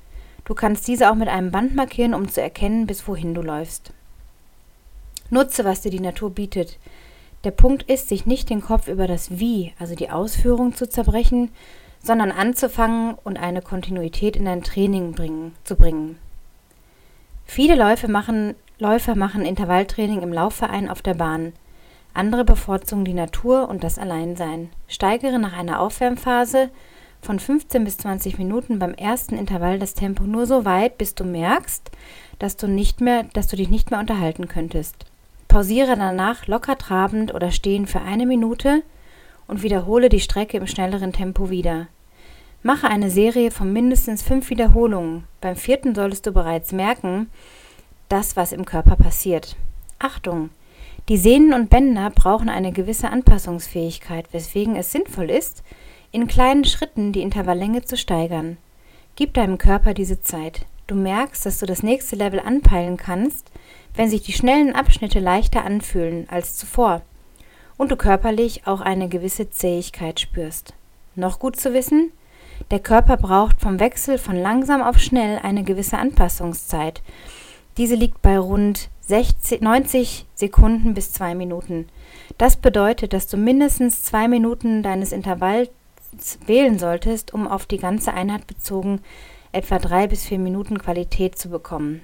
Du 0.47 0.55
kannst 0.55 0.89
diese 0.89 1.11
auch 1.11 1.15
mit 1.15 1.29
einem 1.29 1.51
Band 1.51 1.75
markieren, 1.75 2.15
um 2.15 2.29
zu 2.31 2.41
erkennen, 2.41 2.87
bis 2.87 3.07
wohin 3.07 3.35
du 3.35 3.43
läufst. 3.43 3.93
Nutze, 5.29 5.67
was 5.67 5.83
dir 5.83 5.91
die 5.91 6.01
Natur 6.01 6.31
bietet. 6.31 6.79
Der 7.45 7.51
Punkt 7.51 7.83
ist, 7.83 8.09
sich 8.09 8.25
nicht 8.25 8.49
den 8.49 8.63
Kopf 8.63 8.89
über 8.89 9.07
das 9.07 9.39
Wie, 9.39 9.75
also 9.79 9.95
die 9.95 10.09
Ausführung, 10.09 10.75
zu 10.75 10.89
zerbrechen, 10.89 11.51
sondern 12.03 12.33
anzufangen 12.33 13.17
und 13.23 13.37
eine 13.37 13.61
Kontinuität 13.61 14.35
in 14.35 14.47
dein 14.47 14.63
Training 14.63 15.13
bringen, 15.13 15.55
zu 15.63 15.77
bringen. 15.77 16.17
Viele 17.45 17.77
Läufe 17.77 18.09
machen 18.09 18.55
Läufer 18.79 19.15
machen 19.15 19.47
Intervalltraining 19.47 20.21
im 20.21 20.33
Laufverein 20.33 20.91
auf 20.91 21.01
der 21.01 21.15
Bahn. 21.15 21.55
Andere 22.17 22.45
bevorzugen 22.45 23.05
die 23.05 23.15
Natur 23.15 23.69
und 23.69 23.85
das 23.85 23.99
Alleinsein. 23.99 24.71
Steigere 24.89 25.39
nach 25.39 25.53
einer 25.53 25.81
Aufwärmphase 25.81 26.71
von 27.21 27.39
15 27.39 27.85
bis 27.85 27.99
20 27.99 28.39
Minuten 28.39 28.79
beim 28.79 28.95
ersten 28.95 29.37
Intervall 29.37 29.79
das 29.79 29.95
Tempo 29.95 30.25
nur 30.25 30.47
so 30.47 30.65
weit, 30.65 30.97
bis 30.97 31.15
du 31.15 31.25
merkst, 31.25 31.91
dass 32.39 32.57
du 32.57 32.69
nicht 32.69 33.01
mehr, 33.01 33.25
dass 33.35 33.49
du 33.49 33.57
dich 33.57 33.69
nicht 33.69 33.91
mehr 33.91 34.01
unterhalten 34.01 34.49
könntest. 34.49 35.05
Pausiere 35.49 35.97
danach 35.97 36.47
locker 36.47 36.79
trabend 36.79 37.35
oder 37.35 37.51
stehen 37.51 37.87
für 37.87 38.01
eine 38.01 38.25
Minute 38.25 38.83
und 39.47 39.63
wiederhole 39.63 40.09
die 40.09 40.21
Strecke 40.21 40.57
im 40.57 40.67
schnelleren 40.67 41.13
Tempo 41.13 41.51
wieder. 41.51 41.87
Mache 42.63 42.89
eine 42.89 43.11
Serie 43.11 43.51
von 43.51 43.73
mindestens 43.73 44.23
fünf 44.23 44.51
Wiederholungen. 44.51 45.25
Beim 45.41 45.57
vierten 45.57 45.95
solltest 45.95 46.27
du 46.27 46.33
bereits 46.33 46.73
merken, 46.73 47.31
das, 48.09 48.37
was 48.37 48.53
im 48.53 48.65
Körper 48.65 48.97
passiert. 48.97 49.57
Achtung! 49.99 50.51
Die 51.09 51.19
Sehnen 51.19 51.53
und 51.53 51.71
Bänder 51.71 52.11
brauchen 52.11 52.49
eine 52.49 52.73
gewisse 52.73 53.11
Anpassungsfähigkeit, 53.11 54.27
weswegen 54.33 54.75
es 54.75 54.91
sinnvoll 54.91 55.31
ist, 55.31 55.63
in 56.11 56.27
kleinen 56.27 56.65
Schritten 56.65 57.13
die 57.13 57.23
Intervalllänge 57.23 57.85
zu 57.85 57.97
steigern. 57.97 58.57
Gib 59.15 59.33
deinem 59.35 59.57
Körper 59.57 59.95
diese 59.95 60.21
Zeit. 60.21 60.67
Du 60.89 60.97
merkst, 60.97 61.47
dass 61.47 61.61
du 61.61 61.67
das 61.67 61.85
nächste 61.85 62.17
Level 62.17 62.41
anpeilen 62.41 62.97
kannst, 62.97 63.53
wenn 63.95 64.11
sich 64.11 64.23
die 64.23 64.33
schnellen 64.33 64.75
Abschnitte 64.75 65.21
leichter 65.21 65.65
anfühlen 65.65 66.27
als 66.29 66.57
zuvor 66.57 67.03
und 67.77 67.93
du 67.93 67.97
körperlich 67.97 68.67
auch 68.67 68.81
eine 68.81 69.09
gewisse 69.09 69.49
Zähigkeit 69.49 70.19
spürst. 70.19 70.75
Noch 71.15 71.39
gut 71.39 71.55
zu 71.55 71.73
wissen, 71.73 72.11
der 72.73 72.81
Körper 72.81 73.17
braucht 73.17 73.61
vom 73.61 73.79
Wechsel 73.79 74.19
von 74.19 74.35
langsam 74.35 74.83
auf 74.83 74.99
schnell 74.99 75.39
eine 75.41 75.63
gewisse 75.63 75.99
Anpassungszeit 75.99 77.01
diese 77.77 77.95
liegt 77.95 78.23
bei 78.23 78.39
rund 78.39 78.89
60, 79.07 79.61
90 79.61 80.27
Sekunden 80.35 80.95
bis 80.95 81.13
zwei 81.13 81.35
Minuten. 81.35 81.89
Das 82.39 82.57
bedeutet, 82.57 83.13
dass 83.13 83.29
du 83.29 83.37
mindestens 83.37 84.03
zwei 84.03 84.29
Minuten 84.29 84.83
deines 84.83 85.13
Intervalls 85.13 85.71
wählen 86.47 86.79
solltest, 86.79 87.33
um 87.33 87.47
auf 87.47 87.67
die 87.67 87.79
ganze 87.79 88.13
Einheit 88.13 88.47
bezogen 88.47 89.01
etwa 89.53 89.79
drei 89.79 90.07
bis 90.07 90.25
vier 90.27 90.39
Minuten 90.39 90.79
Qualität 90.79 91.39
zu 91.39 91.49
bekommen. 91.49 92.03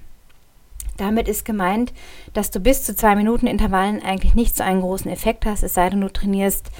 Damit 0.96 1.28
ist 1.28 1.44
gemeint, 1.44 1.92
dass 2.32 2.50
du 2.50 2.60
bis 2.60 2.84
zu 2.84 2.94
zwei 2.94 3.16
Minuten 3.16 3.46
Intervallen 3.46 4.02
eigentlich 4.02 4.34
nicht 4.34 4.56
so 4.56 4.62
einen 4.62 4.80
großen 4.80 5.10
Effekt 5.10 5.44
hast, 5.46 5.62
es 5.62 5.74
sei 5.74 5.90
denn, 5.90 6.00
du 6.00 6.12
trainierst 6.12 6.70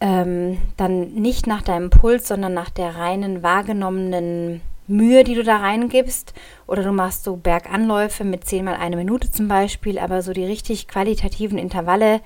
ähm, 0.00 0.58
dann 0.76 1.12
nicht 1.12 1.46
nach 1.46 1.62
deinem 1.62 1.90
Puls, 1.90 2.28
sondern 2.28 2.54
nach 2.54 2.70
der 2.70 2.96
reinen 2.96 3.42
wahrgenommenen 3.42 4.60
Mühe, 4.90 5.24
die 5.24 5.34
du 5.34 5.42
da 5.42 5.56
reingibst. 5.56 6.34
Oder 6.66 6.82
du 6.82 6.92
machst 6.92 7.24
so 7.24 7.36
Berganläufe 7.36 8.24
mit 8.24 8.44
10 8.44 8.64
mal 8.64 8.74
eine 8.74 8.96
Minute 8.96 9.30
zum 9.30 9.48
Beispiel, 9.48 9.98
aber 9.98 10.22
so 10.22 10.32
die 10.32 10.44
richtig 10.44 10.88
qualitativen 10.88 11.58
Intervalle, 11.58 12.20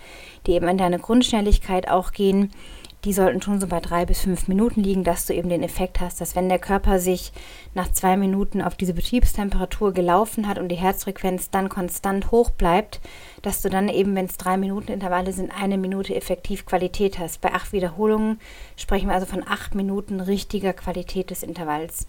die 0.47 0.53
eben 0.53 0.69
in 0.69 0.79
deine 0.79 0.99
Grundschnelligkeit 0.99 1.89
auch 1.89 2.13
gehen, 2.13 2.51
die 3.05 3.13
sollten 3.13 3.43
schon 3.43 3.61
so 3.61 3.67
bei 3.67 3.81
drei 3.81 4.07
bis 4.07 4.21
fünf 4.21 4.49
Minuten 4.49 4.83
liegen, 4.83 5.05
dass 5.05 5.27
du 5.27 5.35
eben 5.35 5.51
den 5.51 5.63
Effekt 5.63 6.01
hast, 6.01 6.21
dass 6.21 6.35
wenn 6.35 6.49
der 6.49 6.59
Körper 6.59 6.99
sich 6.99 7.33
nach 7.75 7.93
zwei 7.93 8.17
Minuten 8.17 8.63
auf 8.63 8.77
diese 8.77 8.95
Betriebstemperatur 8.95 9.93
gelaufen 9.93 10.49
hat 10.49 10.59
und 10.59 10.69
die 10.69 10.77
Herzfrequenz 10.77 11.51
dann 11.51 11.69
konstant 11.69 12.31
hoch 12.31 12.51
bleibt, 12.51 13.01
dass 13.43 13.61
du 13.61 13.69
dann 13.69 13.89
eben, 13.91 14.15
wenn 14.15 14.27
es 14.27 14.39
drei 14.39 14.57
Minuten 14.57 14.93
Intervalle 14.93 15.33
sind, 15.33 15.53
eine 15.55 15.77
Minute 15.77 16.15
effektiv 16.15 16.65
Qualität 16.65 17.19
hast. 17.19 17.43
Bei 17.43 17.53
acht 17.53 17.73
Wiederholungen 17.73 18.41
sprechen 18.77 19.09
wir 19.09 19.15
also 19.15 19.27
von 19.27 19.45
acht 19.47 19.75
Minuten 19.75 20.21
richtiger 20.21 20.73
Qualität 20.73 21.31
des 21.31 21.43
Intervalls. 21.43 22.07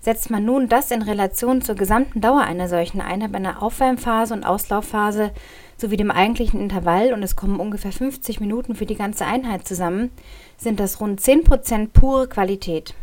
Setzt 0.00 0.30
man 0.30 0.44
nun 0.44 0.68
das 0.68 0.90
in 0.90 1.02
Relation 1.02 1.60
zur 1.60 1.74
gesamten 1.74 2.20
Dauer 2.20 2.42
einer 2.42 2.68
solchen 2.68 3.00
Einheit, 3.00 3.34
einer 3.34 3.62
Aufwärmphase 3.62 4.32
und 4.32 4.44
Auslaufphase 4.44 5.32
sowie 5.76 5.96
dem 5.96 6.10
eigentlichen 6.10 6.60
Intervall 6.60 7.12
und 7.12 7.22
es 7.22 7.36
kommen 7.36 7.58
ungefähr 7.60 7.92
50 7.92 8.40
Minuten 8.40 8.74
für 8.74 8.86
die 8.86 8.94
ganze 8.94 9.26
Einheit 9.26 9.66
zusammen, 9.66 10.10
sind 10.56 10.78
das 10.80 11.00
rund 11.00 11.20
10% 11.20 11.88
pure 11.92 12.28
Qualität. 12.28 12.94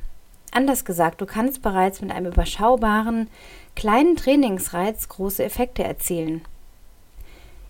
Anders 0.51 0.85
gesagt, 0.85 1.19
du 1.19 1.25
kannst 1.25 1.61
bereits 1.61 2.01
mit 2.01 2.11
einem 2.11 2.27
überschaubaren, 2.27 3.29
kleinen 3.75 4.15
Trainingsreiz 4.15 5.09
große 5.09 5.43
Effekte 5.43 5.83
erzielen. 5.83 6.43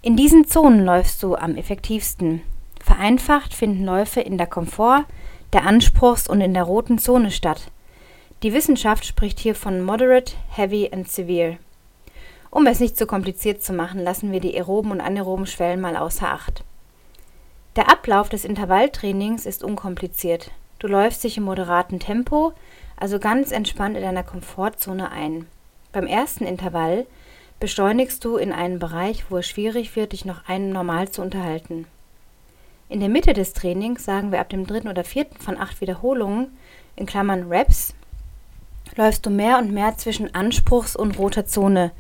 In 0.04 0.16
diesen 0.16 0.46
Zonen 0.46 0.86
läufst 0.86 1.24
du 1.24 1.36
am 1.36 1.56
effektivsten. 1.56 2.42
Vereinfacht 2.80 3.56
finden 3.56 3.86
Läufe 3.86 4.22
in 4.22 4.38
der 4.38 4.46
Komfort-, 4.46 5.06
der 5.52 5.66
Anspruchs- 5.66 6.30
und 6.30 6.42
in 6.42 6.54
der 6.54 6.62
roten 6.62 7.00
Zone 7.00 7.32
statt. 7.32 7.72
Die 8.46 8.54
Wissenschaft 8.54 9.08
spricht 9.08 9.40
hier 9.40 9.56
von 9.56 9.82
Moderate, 9.82 10.36
Heavy 10.52 10.92
and 10.94 11.10
Severe. 11.10 11.58
Um 12.52 12.68
es 12.68 12.80
nicht 12.80 12.96
zu 12.96 13.08
kompliziert 13.08 13.64
zu 13.64 13.74
machen, 13.74 14.00
lassen 14.00 14.32
wir 14.32 14.40
die 14.40 14.56
aeroben 14.56 14.92
und 14.92 15.02
anaeroben 15.02 15.48
Schwellen 15.48 15.82
mal 15.82 15.98
außer 15.98 16.32
Acht. 16.32 16.64
Der 17.76 17.90
Ablauf 17.90 18.30
des 18.30 18.46
Intervalltrainings 18.46 19.48
ist 19.48 19.64
unkompliziert. 19.64 20.52
Du 20.78 20.86
läufst 20.86 21.24
dich 21.24 21.38
im 21.38 21.44
moderaten 21.44 22.00
Tempo, 22.00 22.54
also 22.98 23.18
ganz 23.18 23.52
entspannt 23.52 23.98
in 23.98 24.04
deiner 24.04 24.22
Komfortzone 24.22 25.10
ein. 25.10 25.48
Beim 25.92 26.06
ersten 26.06 26.46
Intervall 26.46 27.08
beschleunigst 27.60 28.24
du 28.24 28.38
in 28.38 28.52
einen 28.52 28.78
Bereich, 28.78 29.26
wo 29.32 29.38
es 29.38 29.48
schwierig 29.48 29.96
wird, 29.96 30.12
dich 30.12 30.24
noch 30.24 30.48
einen 30.48 30.70
normal 30.70 31.10
zu 31.10 31.24
unterhalten. 31.24 31.88
In 32.90 33.00
der 33.00 33.10
Mitte 33.10 33.34
des 33.34 33.54
Trainings, 33.54 34.06
sagen 34.06 34.32
wir 34.32 34.40
ab 34.40 34.50
dem 34.50 34.68
dritten 34.68 34.90
oder 34.90 35.04
vierten 35.04 35.42
von 35.42 35.58
acht 35.58 35.82
Wiederholungen, 35.82 36.56
in 36.96 37.08
Klammern 37.08 37.48
Reps, 37.48 37.96
läufst 38.96 39.26
du 39.26 39.30
mehr 39.30 39.58
und 39.58 39.72
mehr 39.72 39.98
zwischen 39.98 40.34
Anspruchs- 40.34 40.96
und 40.96 41.18
roter 41.18 41.46
Zone. 41.46 41.92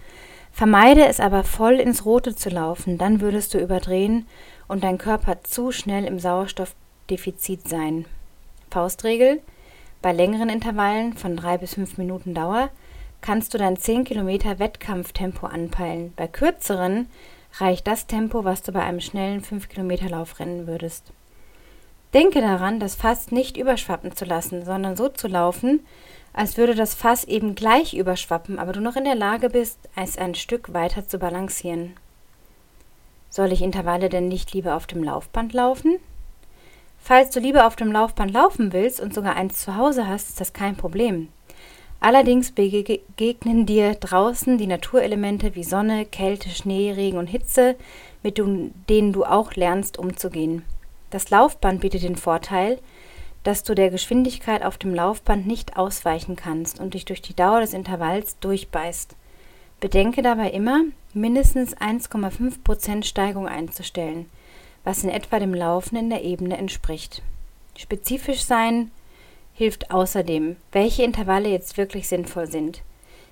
Vermeide 0.51 1.05
es 1.05 1.19
aber 1.19 1.43
voll 1.43 1.75
ins 1.75 2.05
Rote 2.05 2.35
zu 2.35 2.49
laufen, 2.49 2.97
dann 2.97 3.19
würdest 3.19 3.53
du 3.53 3.59
überdrehen 3.59 4.25
und 4.67 4.83
dein 4.83 4.97
Körper 4.97 5.43
zu 5.43 5.71
schnell 5.71 6.05
im 6.05 6.19
Sauerstoffdefizit 6.19 7.67
sein. 7.67 8.05
Faustregel: 8.71 9.41
Bei 10.01 10.13
längeren 10.13 10.49
Intervallen 10.49 11.13
von 11.13 11.35
drei 11.35 11.57
bis 11.57 11.73
fünf 11.73 11.97
Minuten 11.97 12.33
Dauer 12.33 12.69
kannst 13.21 13.53
du 13.53 13.57
dein 13.57 13.75
10 13.75 14.03
Kilometer 14.03 14.59
Wettkampftempo 14.59 15.47
anpeilen. 15.47 16.13
Bei 16.15 16.27
kürzeren 16.27 17.07
reicht 17.59 17.87
das 17.87 18.05
Tempo, 18.05 18.43
was 18.43 18.61
du 18.61 18.71
bei 18.71 18.83
einem 18.83 19.01
schnellen 19.01 19.41
5 19.41 19.67
Kilometer 19.69 20.09
Lauf 20.09 20.39
rennen 20.39 20.67
würdest. 20.67 21.11
Denke 22.13 22.39
daran, 22.39 22.79
das 22.79 22.95
Fass 22.95 23.31
nicht 23.31 23.57
überschwappen 23.57 24.15
zu 24.15 24.25
lassen, 24.25 24.63
sondern 24.63 24.95
so 24.95 25.09
zu 25.09 25.27
laufen, 25.27 25.81
als 26.35 26.57
würde 26.57 26.75
das 26.75 26.93
Fass 26.93 27.23
eben 27.23 27.55
gleich 27.55 27.93
überschwappen, 27.93 28.59
aber 28.59 28.73
du 28.73 28.81
noch 28.81 28.97
in 28.97 29.05
der 29.05 29.15
Lage 29.15 29.49
bist, 29.49 29.79
es 29.95 30.17
ein 30.17 30.35
Stück 30.35 30.73
weiter 30.73 31.07
zu 31.07 31.17
balancieren. 31.17 31.93
Soll 33.29 33.53
ich 33.53 33.61
Intervalle 33.61 34.09
denn 34.09 34.27
nicht 34.27 34.53
lieber 34.53 34.75
auf 34.75 34.85
dem 34.85 35.01
Laufband 35.01 35.53
laufen? 35.53 35.95
Falls 36.99 37.29
du 37.29 37.39
lieber 37.39 37.65
auf 37.65 37.77
dem 37.77 37.91
Laufband 37.91 38.33
laufen 38.33 38.73
willst 38.73 38.99
und 38.99 39.13
sogar 39.13 39.37
eins 39.37 39.59
zu 39.61 39.77
Hause 39.77 40.07
hast, 40.07 40.29
ist 40.29 40.41
das 40.41 40.51
kein 40.51 40.75
Problem. 40.75 41.29
Allerdings 42.01 42.51
begegnen 42.51 43.65
dir 43.65 43.95
draußen 43.95 44.57
die 44.57 44.67
Naturelemente 44.67 45.55
wie 45.55 45.63
Sonne, 45.63 46.05
Kälte, 46.05 46.49
Schnee, 46.49 46.91
Regen 46.91 47.17
und 47.17 47.27
Hitze, 47.27 47.75
mit 48.23 48.37
denen 48.37 49.13
du 49.13 49.23
auch 49.23 49.53
lernst 49.53 49.97
umzugehen. 49.97 50.65
Das 51.11 51.29
Laufband 51.29 51.79
bietet 51.79 52.03
den 52.03 52.17
Vorteil, 52.17 52.79
dass 53.45 53.61
du 53.61 53.75
der 53.75 53.91
Geschwindigkeit 53.91 54.63
auf 54.63 54.77
dem 54.79 54.95
Laufband 54.95 55.45
nicht 55.45 55.77
ausweichen 55.77 56.35
kannst 56.35 56.79
und 56.79 56.95
dich 56.95 57.05
durch 57.05 57.21
die 57.21 57.35
Dauer 57.35 57.61
des 57.61 57.75
Intervalls 57.75 58.39
durchbeißt. 58.39 59.15
Bedenke 59.79 60.23
dabei 60.23 60.49
immer, 60.49 60.81
mindestens 61.13 61.77
1,5% 61.77 63.03
Steigung 63.03 63.47
einzustellen, 63.47 64.25
was 64.83 65.03
in 65.03 65.11
etwa 65.11 65.37
dem 65.37 65.53
Laufen 65.53 65.95
in 65.95 66.09
der 66.09 66.23
Ebene 66.23 66.57
entspricht. 66.57 67.21
Spezifisch 67.77 68.43
sein 68.43 68.89
hilft 69.53 69.91
außerdem, 69.91 70.55
welche 70.71 71.03
Intervalle 71.03 71.49
jetzt 71.49 71.77
wirklich 71.77 72.07
sinnvoll 72.07 72.47
sind. 72.47 72.81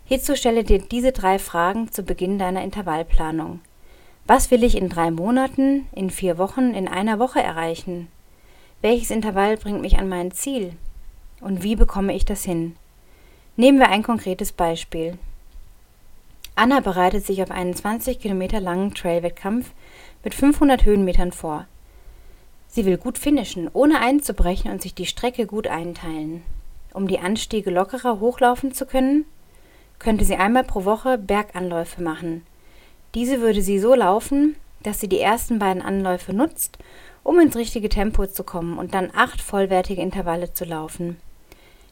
Hierzu 0.06 0.36
stelle 0.36 0.64
dir 0.64 0.78
diese 0.78 1.12
drei 1.12 1.40
Fragen 1.40 1.92
zu 1.92 2.04
Beginn 2.04 2.38
deiner 2.38 2.64
Intervallplanung. 2.64 3.62
Was 4.28 4.52
will 4.52 4.64
ich 4.64 4.78
in 4.78 4.90
drei 4.90 5.10
Monaten, 5.10 5.88
in 5.92 6.12
vier 6.12 6.38
Wochen, 6.38 6.76
in 6.76 6.88
einer 6.88 7.18
Woche 7.18 7.42
erreichen? 7.42 8.10
Welches 8.84 9.12
Intervall 9.12 9.56
bringt 9.56 9.80
mich 9.80 9.98
an 9.98 10.10
mein 10.10 10.32
Ziel? 10.32 10.74
Und 11.40 11.64
wie 11.64 11.78
bekomme 11.78 12.14
ich 12.14 12.26
das 12.26 12.44
hin? 12.44 12.76
Nehmen 13.56 13.80
wir 13.80 13.88
ein 13.88 14.04
konkretes 14.04 14.52
Beispiel. 14.52 15.18
Anna 16.56 16.82
bereitet 16.82 17.26
sich 17.26 17.42
auf 17.42 17.50
einen 17.50 17.74
20 17.74 18.20
Kilometer 18.20 18.60
langen 18.60 18.94
Trailwettkampf 18.94 19.72
mit 20.26 20.34
500 20.34 20.84
Höhenmetern 20.84 21.32
vor. 21.32 21.66
Sie 22.68 22.84
will 22.84 22.98
gut 22.98 23.18
finishen, 23.18 23.70
ohne 23.72 24.02
einzubrechen 24.02 24.70
und 24.70 24.82
sich 24.82 24.94
die 24.94 25.06
Strecke 25.06 25.46
gut 25.46 25.68
einteilen. 25.68 26.44
Um 26.94 27.08
die 27.08 27.20
Anstiege 27.20 27.72
lockerer 27.72 28.20
hochlaufen 28.20 28.74
zu 28.74 28.86
können, 28.86 29.24
könnte 29.98 30.26
sie 30.26 30.36
einmal 30.36 30.66
pro 30.66 30.84
Woche 30.84 31.18
Berganläufe 31.18 32.04
machen. 32.04 32.46
Diese 33.16 33.40
würde 33.40 33.62
sie 33.62 33.80
so 33.80 33.96
laufen, 33.96 34.58
dass 34.82 35.00
sie 35.00 35.08
die 35.08 35.22
ersten 35.22 35.58
beiden 35.58 35.82
Anläufe 35.82 36.34
nutzt 36.34 36.80
um 37.24 37.40
ins 37.40 37.56
richtige 37.56 37.90
Tempo 37.90 38.26
zu 38.28 38.44
kommen 38.44 38.78
und 38.78 38.94
dann 38.94 39.12
acht 39.16 39.42
vollwertige 39.42 40.02
Intervalle 40.02 40.54
zu 40.54 40.66
laufen. 40.66 41.18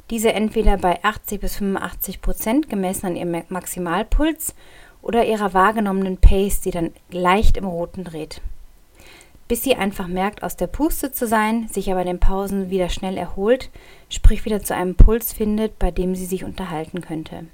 Diese 0.10 0.34
entweder 0.34 0.78
bei 0.78 1.04
80 1.04 1.40
bis 1.40 1.56
85 1.56 2.22
Prozent 2.22 2.70
gemessen 2.70 3.08
an 3.08 3.16
ihrem 3.16 3.44
Maximalpuls 3.50 4.54
oder 5.02 5.26
ihrer 5.26 5.54
wahrgenommenen 5.54 6.18
Pace, 6.18 6.62
die 6.62 6.72
dann 6.72 6.92
leicht 7.10 7.58
im 7.58 7.66
Roten 7.66 8.04
dreht. 8.04 8.42
Bis 9.48 9.64
sie 9.64 9.76
einfach 9.76 10.08
merkt, 10.08 10.44
aus 10.44 10.56
der 10.56 10.68
Puste 10.68 11.12
zu 11.12 11.28
sein, 11.28 11.68
sich 11.70 11.92
aber 11.92 12.02
in 12.02 12.08
den 12.08 12.20
Pausen 12.20 12.70
wieder 12.70 12.90
schnell 12.90 13.18
erholt, 13.18 13.70
sprich 14.10 14.46
wieder 14.46 14.62
zu 14.62 14.76
einem 14.76 14.96
Puls 14.96 15.34
findet, 15.34 15.80
bei 15.80 15.92
dem 15.92 16.16
sie 16.16 16.26
sich 16.26 16.44
unterhalten 16.44 17.02
könnte. 17.02 17.46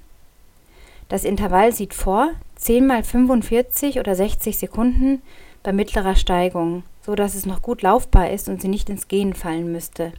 Das 1.10 1.24
Intervall 1.24 1.72
sieht 1.72 1.94
vor 1.94 2.32
10 2.56 2.86
mal 2.86 3.04
45 3.04 4.00
oder 4.00 4.16
60 4.16 4.58
Sekunden 4.58 5.22
bei 5.64 5.72
mittlerer 5.72 6.16
Steigung, 6.16 6.84
so 7.08 7.16
dass 7.16 7.36
es 7.36 7.46
noch 7.46 7.62
gut 7.62 7.84
laufbar 7.84 8.30
ist 8.32 8.50
und 8.50 8.62
sie 8.62 8.68
nicht 8.68 8.90
ins 8.90 9.08
Gehen 9.08 9.34
fallen 9.34 9.72
müsste. 9.72 10.12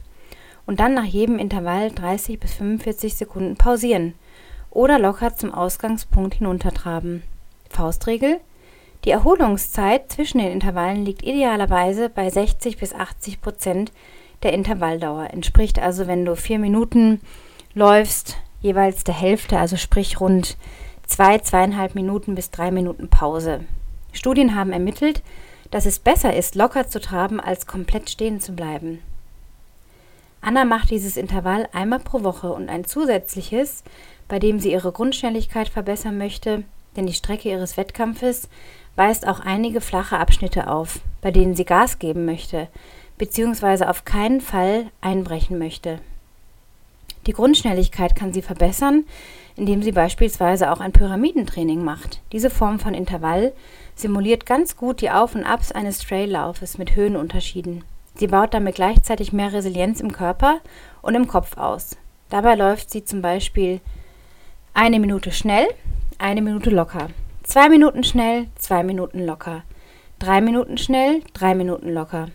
Und 0.65 0.79
dann 0.79 0.95
nach 0.95 1.05
jedem 1.05 1.37
Intervall 1.37 1.91
30 1.91 2.39
bis 2.39 2.53
45 2.55 3.15
Sekunden 3.15 3.55
pausieren 3.55 4.15
oder 4.71 4.97
locker 4.97 5.35
zum 5.35 5.53
Ausgangspunkt 5.53 6.35
hinuntertraben. 6.35 7.21
Faustregel: 7.69 8.39
Die 9.05 9.11
Erholungszeit 9.11 10.11
zwischen 10.11 10.39
den 10.39 10.51
Intervallen 10.51 11.05
liegt 11.05 11.21
idealerweise 11.21 12.09
bei 12.09 12.27
60 12.27 12.77
bis 12.77 12.95
80 12.95 13.39
Prozent 13.39 13.91
der 14.41 14.53
Intervalldauer. 14.53 15.29
Entspricht 15.31 15.77
also, 15.77 16.07
wenn 16.07 16.25
du 16.25 16.35
vier 16.35 16.57
Minuten 16.57 17.21
läufst, 17.75 18.37
jeweils 18.61 19.03
der 19.03 19.13
Hälfte, 19.13 19.59
also 19.59 19.77
sprich 19.77 20.19
rund 20.19 20.57
zwei, 21.05 21.37
zweieinhalb 21.37 21.93
Minuten 21.93 22.33
bis 22.33 22.49
drei 22.49 22.71
Minuten 22.71 23.09
Pause. 23.09 23.59
Studien 24.11 24.55
haben 24.55 24.71
ermittelt, 24.71 25.21
dass 25.71 25.85
es 25.85 25.99
besser 25.99 26.35
ist, 26.35 26.55
locker 26.55 26.87
zu 26.87 26.99
traben, 26.99 27.39
als 27.39 27.67
komplett 27.67 28.09
stehen 28.09 28.39
zu 28.39 28.53
bleiben. 28.53 28.99
Anna 30.41 30.63
macht 30.65 30.89
dieses 30.89 31.17
Intervall 31.17 31.67
einmal 31.73 31.99
pro 31.99 32.23
Woche 32.23 32.51
und 32.51 32.69
ein 32.69 32.85
zusätzliches, 32.85 33.83
bei 34.27 34.39
dem 34.39 34.59
sie 34.59 34.71
ihre 34.71 34.91
Grundschnelligkeit 34.91 35.69
verbessern 35.69 36.17
möchte, 36.17 36.63
denn 36.95 37.05
die 37.05 37.13
Strecke 37.13 37.49
ihres 37.49 37.77
Wettkampfes 37.77 38.47
weist 38.95 39.27
auch 39.27 39.39
einige 39.39 39.81
flache 39.81 40.17
Abschnitte 40.17 40.69
auf, 40.69 40.99
bei 41.21 41.31
denen 41.31 41.55
sie 41.55 41.65
Gas 41.65 41.99
geben 41.99 42.25
möchte, 42.25 42.67
beziehungsweise 43.17 43.89
auf 43.89 44.05
keinen 44.05 44.41
Fall 44.41 44.87
einbrechen 45.01 45.57
möchte. 45.59 45.99
Die 47.27 47.33
Grundschnelligkeit 47.33 48.15
kann 48.15 48.33
sie 48.33 48.41
verbessern, 48.41 49.05
indem 49.59 49.83
sie 49.83 49.91
beispielsweise 49.91 50.71
auch 50.71 50.79
ein 50.79 50.93
Pyramidentraining 50.93 51.83
macht. 51.83 52.21
Diese 52.31 52.49
Form 52.49 52.79
von 52.79 52.93
Intervall 52.93 53.51
simuliert 53.93 54.45
ganz 54.45 54.77
gut 54.77 55.01
die 55.01 55.11
Auf 55.11 55.35
und 55.35 55.43
Abs 55.43 55.73
eines 55.73 55.99
Traillaufes 55.99 56.77
mit 56.77 56.95
Höhenunterschieden. 56.95 57.83
Sie 58.15 58.27
baut 58.27 58.53
damit 58.53 58.75
gleichzeitig 58.75 59.33
mehr 59.33 59.51
Resilienz 59.51 59.99
im 59.99 60.13
Körper 60.13 60.59
und 61.01 61.15
im 61.15 61.27
Kopf 61.27 61.57
aus. 61.57 61.97
Dabei 62.29 62.55
läuft 62.55 62.89
sie 62.89 63.03
zum 63.03 63.21
Beispiel 63.21 63.81
eine 64.73 64.99
Minute 64.99 65.31
schnell, 65.31 65.67
eine 66.19 66.41
Minute 66.41 66.69
locker, 66.69 67.09
zwei 67.43 67.67
Minuten 67.67 68.05
schnell, 68.05 68.47
zwei 68.55 68.83
Minuten 68.83 69.25
locker, 69.25 69.63
drei 70.19 70.39
Minuten 70.39 70.77
schnell, 70.77 71.21
drei 71.33 71.53
Minuten 71.53 71.93
locker, 71.93 72.29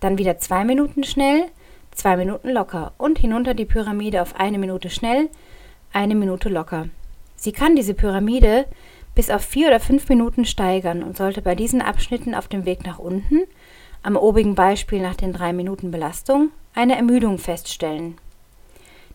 dann 0.00 0.18
wieder 0.18 0.38
zwei 0.38 0.64
Minuten 0.64 1.04
schnell, 1.04 1.44
zwei 1.92 2.16
Minuten 2.16 2.50
locker 2.50 2.92
und 2.98 3.20
hinunter 3.20 3.54
die 3.54 3.66
Pyramide 3.66 4.20
auf 4.20 4.34
eine 4.34 4.58
Minute 4.58 4.90
schnell, 4.90 5.28
eine 5.96 6.14
Minute 6.14 6.50
locker. 6.50 6.88
Sie 7.36 7.52
kann 7.52 7.74
diese 7.74 7.94
Pyramide 7.94 8.66
bis 9.14 9.30
auf 9.30 9.42
vier 9.42 9.68
oder 9.68 9.80
fünf 9.80 10.08
Minuten 10.10 10.44
steigern 10.44 11.02
und 11.02 11.16
sollte 11.16 11.40
bei 11.40 11.54
diesen 11.54 11.80
Abschnitten 11.80 12.34
auf 12.34 12.48
dem 12.48 12.66
Weg 12.66 12.84
nach 12.84 12.98
unten, 12.98 13.40
am 14.02 14.16
obigen 14.16 14.54
Beispiel 14.54 15.00
nach 15.00 15.14
den 15.14 15.32
drei 15.32 15.54
Minuten 15.54 15.90
Belastung, 15.90 16.50
eine 16.74 16.96
Ermüdung 16.96 17.38
feststellen. 17.38 18.18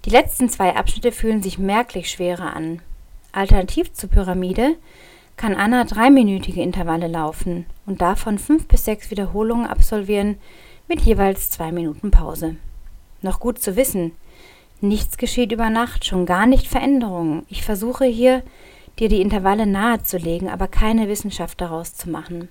Die 0.05 0.09
letzten 0.09 0.49
zwei 0.49 0.75
Abschnitte 0.75 1.11
fühlen 1.11 1.43
sich 1.43 1.59
merklich 1.59 2.09
schwerer 2.09 2.55
an. 2.55 2.81
Alternativ 3.31 3.93
zur 3.93 4.09
Pyramide 4.09 4.75
kann 5.37 5.55
Anna 5.55 5.83
dreiminütige 5.83 6.63
Intervalle 6.63 7.07
laufen 7.07 7.67
und 7.85 8.01
davon 8.01 8.39
fünf 8.39 8.67
bis 8.67 8.85
sechs 8.85 9.11
Wiederholungen 9.11 9.67
absolvieren 9.67 10.39
mit 10.87 11.01
jeweils 11.01 11.51
zwei 11.51 11.71
Minuten 11.71 12.09
Pause. 12.09 12.55
Noch 13.21 13.39
gut 13.39 13.59
zu 13.59 13.75
wissen, 13.75 14.13
nichts 14.81 15.17
geschieht 15.17 15.51
über 15.51 15.69
Nacht, 15.69 16.05
schon 16.05 16.25
gar 16.25 16.45
nicht 16.45 16.67
Veränderungen. 16.67 17.45
Ich 17.49 17.63
versuche 17.63 18.05
hier 18.05 18.43
dir 18.99 19.09
die 19.09 19.21
Intervalle 19.21 19.65
nahezulegen, 19.65 20.49
aber 20.49 20.67
keine 20.67 21.07
Wissenschaft 21.07 21.61
daraus 21.61 21.93
zu 21.93 22.09
machen. 22.09 22.49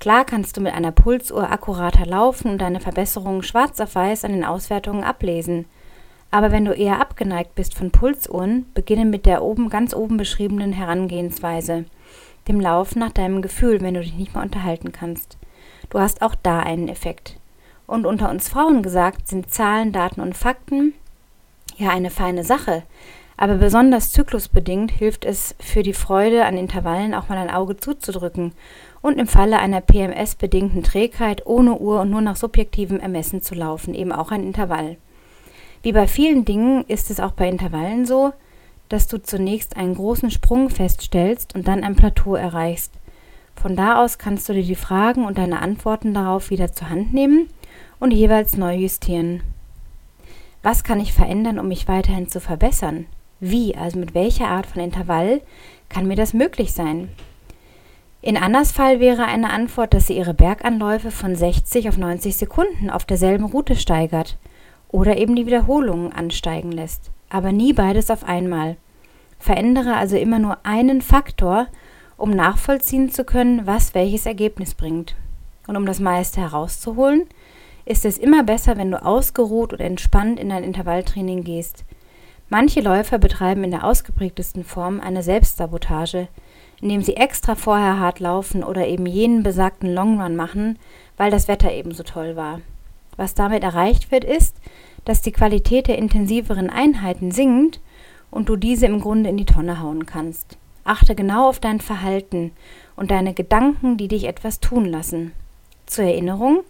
Klar 0.00 0.24
kannst 0.24 0.56
du 0.56 0.60
mit 0.60 0.74
einer 0.74 0.92
Pulsuhr 0.92 1.50
akkurater 1.50 2.04
laufen 2.04 2.50
und 2.50 2.58
deine 2.58 2.80
Verbesserungen 2.80 3.42
schwarz 3.42 3.80
auf 3.80 3.94
weiß 3.94 4.24
an 4.24 4.32
den 4.32 4.44
Auswertungen 4.44 5.04
ablesen. 5.04 5.66
Aber 6.30 6.50
wenn 6.50 6.64
du 6.64 6.72
eher 6.72 7.00
abgeneigt 7.00 7.54
bist 7.54 7.74
von 7.74 7.90
Pulsuhren, 7.90 8.66
beginne 8.74 9.04
mit 9.04 9.24
der 9.24 9.42
oben 9.42 9.70
ganz 9.70 9.94
oben 9.94 10.16
beschriebenen 10.16 10.72
Herangehensweise, 10.72 11.84
dem 12.48 12.60
Laufen 12.60 12.98
nach 12.98 13.12
deinem 13.12 13.40
Gefühl, 13.40 13.80
wenn 13.80 13.94
du 13.94 14.00
dich 14.00 14.14
nicht 14.14 14.34
mehr 14.34 14.42
unterhalten 14.42 14.92
kannst. 14.92 15.38
Du 15.90 16.00
hast 16.00 16.22
auch 16.22 16.34
da 16.34 16.60
einen 16.60 16.88
Effekt. 16.88 17.38
Und 17.86 18.04
unter 18.04 18.30
uns 18.30 18.48
Frauen 18.48 18.82
gesagt, 18.82 19.28
sind 19.28 19.50
Zahlen, 19.50 19.92
Daten 19.92 20.20
und 20.20 20.36
Fakten 20.36 20.94
ja 21.76 21.90
eine 21.90 22.10
feine 22.10 22.44
Sache, 22.44 22.82
aber 23.36 23.54
besonders 23.54 24.12
zyklusbedingt 24.12 24.92
hilft 24.92 25.24
es 25.24 25.54
für 25.58 25.82
die 25.82 25.92
Freude 25.92 26.44
an 26.44 26.56
Intervallen 26.56 27.14
auch 27.14 27.28
mal 27.28 27.38
ein 27.38 27.50
Auge 27.50 27.76
zuzudrücken 27.76 28.52
und 29.02 29.18
im 29.18 29.26
Falle 29.26 29.58
einer 29.58 29.80
PMS-bedingten 29.80 30.82
Trägheit 30.82 31.46
ohne 31.46 31.78
Uhr 31.78 32.00
und 32.00 32.10
nur 32.10 32.20
nach 32.20 32.36
subjektivem 32.36 33.00
Ermessen 33.00 33.42
zu 33.42 33.54
laufen, 33.54 33.94
eben 33.94 34.12
auch 34.12 34.30
ein 34.30 34.44
Intervall. 34.44 34.96
Wie 35.82 35.92
bei 35.92 36.06
vielen 36.06 36.44
Dingen 36.44 36.84
ist 36.86 37.10
es 37.10 37.20
auch 37.20 37.32
bei 37.32 37.48
Intervallen 37.48 38.06
so, 38.06 38.32
dass 38.88 39.08
du 39.08 39.20
zunächst 39.20 39.76
einen 39.76 39.94
großen 39.94 40.30
Sprung 40.30 40.70
feststellst 40.70 41.54
und 41.54 41.66
dann 41.66 41.84
ein 41.84 41.96
Plateau 41.96 42.36
erreichst. 42.36 42.92
Von 43.56 43.76
da 43.76 44.02
aus 44.02 44.18
kannst 44.18 44.48
du 44.48 44.52
dir 44.52 44.62
die 44.62 44.74
Fragen 44.74 45.24
und 45.24 45.38
deine 45.38 45.60
Antworten 45.60 46.14
darauf 46.14 46.50
wieder 46.50 46.72
zur 46.72 46.90
Hand 46.90 47.12
nehmen 47.12 47.48
und 47.98 48.12
jeweils 48.12 48.56
neu 48.56 48.74
justieren. 48.74 49.42
Was 50.64 50.82
kann 50.82 50.98
ich 50.98 51.12
verändern, 51.12 51.58
um 51.58 51.68
mich 51.68 51.88
weiterhin 51.88 52.26
zu 52.26 52.40
verbessern? 52.40 53.04
Wie, 53.38 53.76
also 53.76 53.98
mit 53.98 54.14
welcher 54.14 54.48
Art 54.48 54.64
von 54.64 54.80
Intervall 54.80 55.42
kann 55.90 56.06
mir 56.06 56.16
das 56.16 56.32
möglich 56.32 56.72
sein? 56.72 57.10
In 58.22 58.38
Annas 58.38 58.72
Fall 58.72 58.98
wäre 58.98 59.26
eine 59.26 59.50
Antwort, 59.50 59.92
dass 59.92 60.06
sie 60.06 60.16
ihre 60.16 60.32
Berganläufe 60.32 61.10
von 61.10 61.36
60 61.36 61.90
auf 61.90 61.98
90 61.98 62.34
Sekunden 62.34 62.88
auf 62.88 63.04
derselben 63.04 63.44
Route 63.44 63.76
steigert 63.76 64.38
oder 64.88 65.18
eben 65.18 65.36
die 65.36 65.44
Wiederholungen 65.44 66.14
ansteigen 66.14 66.72
lässt, 66.72 67.10
aber 67.28 67.52
nie 67.52 67.74
beides 67.74 68.08
auf 68.08 68.24
einmal. 68.24 68.78
Verändere 69.38 69.96
also 69.96 70.16
immer 70.16 70.38
nur 70.38 70.56
einen 70.62 71.02
Faktor, 71.02 71.66
um 72.16 72.30
nachvollziehen 72.30 73.10
zu 73.10 73.24
können, 73.24 73.66
was 73.66 73.94
welches 73.94 74.24
Ergebnis 74.24 74.72
bringt. 74.72 75.14
Und 75.66 75.76
um 75.76 75.84
das 75.84 76.00
meiste 76.00 76.40
herauszuholen, 76.40 77.26
ist 77.84 78.04
es 78.04 78.18
immer 78.18 78.42
besser, 78.42 78.76
wenn 78.76 78.90
du 78.90 79.04
ausgeruht 79.04 79.72
und 79.72 79.80
entspannt 79.80 80.40
in 80.40 80.48
dein 80.48 80.64
Intervalltraining 80.64 81.44
gehst. 81.44 81.84
Manche 82.48 82.80
Läufer 82.80 83.18
betreiben 83.18 83.64
in 83.64 83.70
der 83.70 83.84
ausgeprägtesten 83.84 84.64
Form 84.64 85.00
eine 85.00 85.22
Selbstsabotage, 85.22 86.28
indem 86.80 87.02
sie 87.02 87.16
extra 87.16 87.54
vorher 87.54 87.98
hart 87.98 88.20
laufen 88.20 88.62
oder 88.62 88.86
eben 88.86 89.06
jenen 89.06 89.42
besagten 89.42 89.94
Longrun 89.94 90.36
machen, 90.36 90.78
weil 91.16 91.30
das 91.30 91.48
Wetter 91.48 91.72
eben 91.72 91.92
so 91.92 92.02
toll 92.02 92.36
war. 92.36 92.60
Was 93.16 93.34
damit 93.34 93.62
erreicht 93.62 94.10
wird, 94.10 94.24
ist, 94.24 94.56
dass 95.04 95.22
die 95.22 95.32
Qualität 95.32 95.88
der 95.88 95.98
intensiveren 95.98 96.70
Einheiten 96.70 97.30
sinkt 97.30 97.80
und 98.30 98.48
du 98.48 98.56
diese 98.56 98.86
im 98.86 99.00
Grunde 99.00 99.30
in 99.30 99.36
die 99.36 99.44
Tonne 99.44 99.80
hauen 99.80 100.06
kannst. 100.06 100.58
Achte 100.84 101.14
genau 101.14 101.48
auf 101.48 101.60
dein 101.60 101.80
Verhalten 101.80 102.52
und 102.96 103.10
deine 103.10 103.32
Gedanken, 103.32 103.96
die 103.96 104.08
dich 104.08 104.24
etwas 104.24 104.60
tun 104.60 104.84
lassen. 104.84 105.32
Zur 105.86 106.04
Erinnerung, 106.04 106.60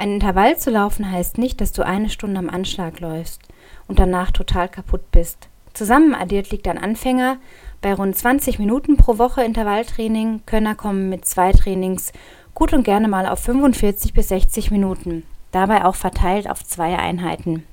ein 0.00 0.14
Intervall 0.14 0.56
zu 0.56 0.70
laufen 0.70 1.12
heißt 1.12 1.36
nicht, 1.36 1.60
dass 1.60 1.72
du 1.72 1.84
eine 1.84 2.08
Stunde 2.08 2.38
am 2.38 2.48
Anschlag 2.48 3.00
läufst 3.00 3.42
und 3.86 3.98
danach 3.98 4.30
total 4.30 4.66
kaputt 4.66 5.10
bist. 5.12 5.48
Zusammenaddiert 5.74 6.50
liegt 6.50 6.66
ein 6.68 6.78
Anfänger 6.78 7.36
bei 7.82 7.92
rund 7.92 8.16
20 8.16 8.58
Minuten 8.58 8.96
pro 8.96 9.18
Woche 9.18 9.44
Intervalltraining, 9.44 10.40
Könner 10.46 10.74
kommen 10.74 11.10
mit 11.10 11.26
zwei 11.26 11.52
Trainings 11.52 12.12
gut 12.54 12.72
und 12.72 12.82
gerne 12.82 13.08
mal 13.08 13.26
auf 13.26 13.40
45 13.40 14.14
bis 14.14 14.28
60 14.28 14.70
Minuten, 14.70 15.24
dabei 15.52 15.84
auch 15.84 15.96
verteilt 15.96 16.48
auf 16.48 16.64
zwei 16.64 16.98
Einheiten. 16.98 17.64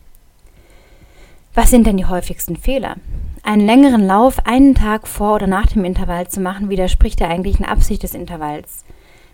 Was 1.54 1.70
sind 1.70 1.88
denn 1.88 1.96
die 1.96 2.08
häufigsten 2.08 2.58
Fehler? 2.58 2.98
Einen 3.42 3.66
längeren 3.66 4.06
Lauf 4.06 4.46
einen 4.46 4.76
Tag 4.76 5.08
vor 5.08 5.36
oder 5.36 5.48
nach 5.48 5.68
dem 5.68 5.86
Intervall 5.86 6.28
zu 6.28 6.42
machen, 6.42 6.70
widerspricht 6.70 7.22
der 7.22 7.30
eigentlichen 7.30 7.66
Absicht 7.66 8.04
des 8.04 8.14
Intervalls. 8.14 8.84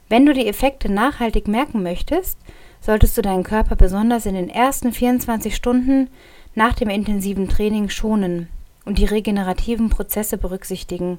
Wenn 0.10 0.28
du 0.28 0.34
die 0.34 0.48
Effekte 0.48 0.92
nachhaltig 0.92 1.48
merken 1.48 1.82
möchtest, 1.82 2.38
solltest 2.84 3.18
du 3.18 3.22
deinen 3.22 3.44
Körper 3.44 3.78
besonders 3.78 4.26
in 4.26 4.36
den 4.36 4.50
ersten 4.50 4.92
24 4.92 5.56
Stunden 5.56 6.10
nach 6.54 6.74
dem 6.74 6.90
intensiven 6.90 7.48
Training 7.48 7.90
schonen 7.90 8.50
und 8.84 8.98
die 8.98 9.06
regenerativen 9.06 9.90
Prozesse 9.90 10.38
berücksichtigen. 10.38 11.18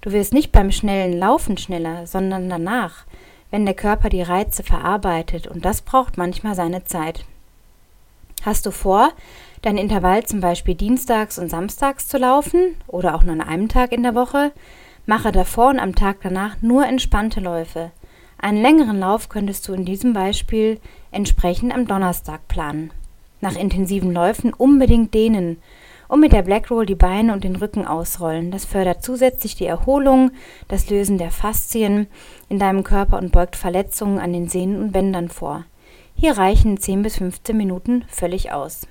Du 0.00 0.10
wirst 0.10 0.34
nicht 0.34 0.50
beim 0.50 0.72
schnellen 0.72 1.16
Laufen 1.16 1.56
schneller, 1.58 2.08
sondern 2.08 2.48
danach, 2.48 3.04
wenn 3.52 3.66
der 3.66 3.74
Körper 3.74 4.08
die 4.08 4.22
Reize 4.22 4.64
verarbeitet, 4.64 5.46
und 5.46 5.64
das 5.64 5.82
braucht 5.82 6.18
manchmal 6.18 6.56
seine 6.56 6.82
Zeit. 6.84 7.24
Hast 8.42 8.66
du 8.66 8.72
vor, 8.72 9.12
dein 9.62 9.76
Intervall 9.76 10.24
zum 10.24 10.40
Beispiel 10.40 10.74
dienstags 10.74 11.38
und 11.38 11.50
samstags 11.50 12.08
zu 12.08 12.18
laufen 12.18 12.74
oder 12.88 13.14
auch 13.14 13.22
nur 13.22 13.34
an 13.34 13.42
einem 13.42 13.68
Tag 13.68 13.92
in 13.92 14.02
der 14.02 14.16
Woche, 14.16 14.50
mache 15.06 15.30
davor 15.30 15.68
und 15.68 15.78
am 15.78 15.94
Tag 15.94 16.18
danach 16.22 16.60
nur 16.62 16.84
entspannte 16.84 17.38
Läufe. 17.38 17.92
Einen 18.42 18.62
längeren 18.62 18.98
Lauf 18.98 19.28
könntest 19.28 19.68
du 19.68 19.74
in 19.74 19.84
diesem 19.84 20.14
Beispiel 20.14 20.80
entsprechend 21.10 21.74
am 21.74 21.86
Donnerstag 21.86 22.48
planen. 22.48 22.90
Nach 23.42 23.54
intensiven 23.54 24.12
Läufen 24.12 24.54
unbedingt 24.54 25.12
dehnen 25.12 25.58
und 26.08 26.20
mit 26.20 26.32
der 26.32 26.40
Black 26.40 26.70
Roll 26.70 26.86
die 26.86 26.94
Beine 26.94 27.34
und 27.34 27.44
den 27.44 27.56
Rücken 27.56 27.86
ausrollen. 27.86 28.50
Das 28.50 28.64
fördert 28.64 29.04
zusätzlich 29.04 29.56
die 29.56 29.66
Erholung, 29.66 30.30
das 30.68 30.88
Lösen 30.88 31.18
der 31.18 31.30
Faszien 31.30 32.06
in 32.48 32.58
deinem 32.58 32.82
Körper 32.82 33.18
und 33.18 33.30
beugt 33.30 33.56
Verletzungen 33.56 34.18
an 34.18 34.32
den 34.32 34.48
Sehnen 34.48 34.80
und 34.80 34.92
Bändern 34.92 35.28
vor. 35.28 35.64
Hier 36.14 36.38
reichen 36.38 36.78
10 36.78 37.02
bis 37.02 37.18
15 37.18 37.54
Minuten 37.54 38.04
völlig 38.08 38.52
aus. 38.52 38.86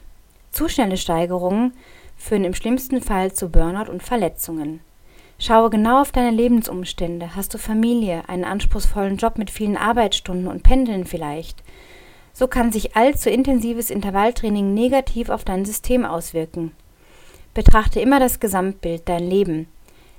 Zu 0.51 0.69
schnelle 0.69 0.97
Steigerungen 0.97 1.73
führen 2.17 2.45
im 2.45 2.53
schlimmsten 2.53 3.01
Fall 3.01 3.33
zu 3.33 3.49
Burnout 3.49 3.91
und 3.91 4.03
Verletzungen. 4.03 4.81
Schaue 5.41 5.69
genau 5.69 6.02
auf 6.02 6.12
deine 6.12 6.32
Lebensumstände. 6.32 7.34
Hast 7.34 7.54
du 7.54 7.58
Familie, 7.58 8.28
einen 8.28 8.43
anspruchsvollen 8.43 9.15
Job 9.15 9.38
mit 9.38 9.49
vielen 9.49 9.78
Arbeitsstunden 9.78 10.47
und 10.47 10.63
Pendeln 10.63 11.06
vielleicht? 11.06 11.63
So 12.34 12.47
kann 12.47 12.73
sich 12.73 12.97
allzu 12.97 13.30
intensives 13.30 13.89
Intervalltraining 13.89 14.73
negativ 14.73 15.30
auf 15.30 15.45
dein 15.45 15.63
System 15.63 16.04
auswirken. 16.04 16.73
Betrachte 17.54 18.02
immer 18.02 18.19
das 18.19 18.41
Gesamtbild, 18.41 19.04
dein 19.08 19.23
Leben. 19.23 19.69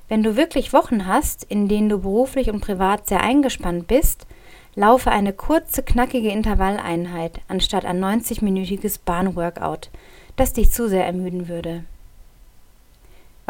Wenn 0.09 0.23
du 0.23 0.37
wirklich 0.37 0.73
Wochen 0.73 1.07
hast, 1.07 1.45
in 1.45 1.69
denen 1.69 1.91
du 1.91 1.99
beruflich 1.99 2.51
und 2.51 2.63
privat 2.63 3.07
sehr 3.07 3.21
eingespannt 3.21 3.89
bist, 3.89 4.27
laufe 4.75 5.11
eine 5.11 5.35
kurze, 5.35 5.83
knackige 5.83 6.31
Intervalleinheit 6.31 7.43
anstatt 7.47 7.85
ein 7.85 8.03
90-minütiges 8.03 9.01
Bahnworkout, 9.05 9.91
das 10.37 10.55
dich 10.55 10.71
zu 10.71 10.89
sehr 10.89 11.05
ermüden 11.05 11.47
würde. 11.47 11.85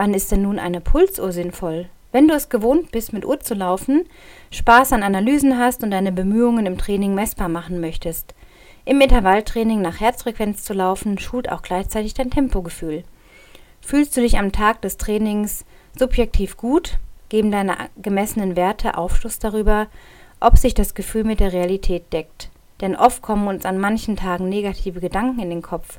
Wann 0.01 0.15
ist 0.15 0.33
denn 0.33 0.41
nun 0.41 0.59
eine 0.59 0.81
Pulsuhr 0.81 1.31
sinnvoll? 1.31 1.91
Wenn 2.11 2.27
du 2.27 2.33
es 2.33 2.49
gewohnt 2.49 2.91
bist, 2.91 3.13
mit 3.13 3.27
Uhr 3.27 3.39
zu 3.41 3.53
laufen, 3.53 4.09
Spaß 4.51 4.95
an 4.95 5.03
Analysen 5.03 5.59
hast 5.59 5.83
und 5.83 5.91
deine 5.91 6.11
Bemühungen 6.11 6.65
im 6.65 6.79
Training 6.79 7.15
messbar 7.15 7.51
machen 7.51 7.83
möchtest. 7.83 8.35
Im 8.87 8.99
Intervalltraining 9.03 9.83
nach 9.83 10.01
Herzfrequenz 10.01 10.65
zu 10.65 10.73
laufen, 10.73 11.19
schult 11.19 11.53
auch 11.53 11.61
gleichzeitig 11.61 12.15
dein 12.15 12.31
Tempogefühl. 12.31 13.05
Fühlst 13.83 14.17
du 14.17 14.23
dich 14.23 14.39
am 14.39 14.53
Tag 14.53 14.81
des 14.81 14.97
Trainings 14.97 15.67
subjektiv 15.95 16.57
gut, 16.57 16.97
geben 17.29 17.51
deine 17.51 17.77
gemessenen 18.01 18.57
Werte 18.57 18.97
Aufschluss 18.97 19.39
darüber, 19.39 19.87
ob 20.41 20.57
sich 20.57 20.73
das 20.73 20.95
Gefühl 20.95 21.25
mit 21.25 21.41
der 21.41 21.53
Realität 21.53 22.11
deckt. 22.15 22.49
Denn 22.81 22.97
oft 22.97 23.21
kommen 23.21 23.49
uns 23.49 23.67
an 23.67 23.77
manchen 23.77 24.17
Tagen 24.17 24.49
negative 24.49 25.01
Gedanken 25.01 25.41
in 25.41 25.51
den 25.51 25.61
Kopf 25.61 25.99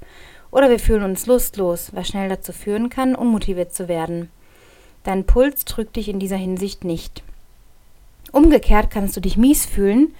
oder 0.52 0.70
wir 0.70 0.80
fühlen 0.80 1.04
uns 1.04 1.26
lustlos, 1.26 1.92
was 1.94 2.10
schnell 2.10 2.30
dazu 2.30 2.52
führen 2.52 2.90
kann, 2.90 3.16
unmotiviert 3.16 3.74
zu 3.74 3.88
werden. 3.88 4.30
Dein 5.04 5.26
Puls 5.26 5.66
trügt 5.66 5.96
dich 5.96 6.10
in 6.10 6.20
dieser 6.20 6.36
Hinsicht 6.36 6.84
nicht. 6.84 7.24
Umgekehrt 8.32 8.92
kannst 8.92 9.18
du 9.18 9.22
dich 9.22 9.38
mies 9.38 9.66
fühlen 9.66 10.14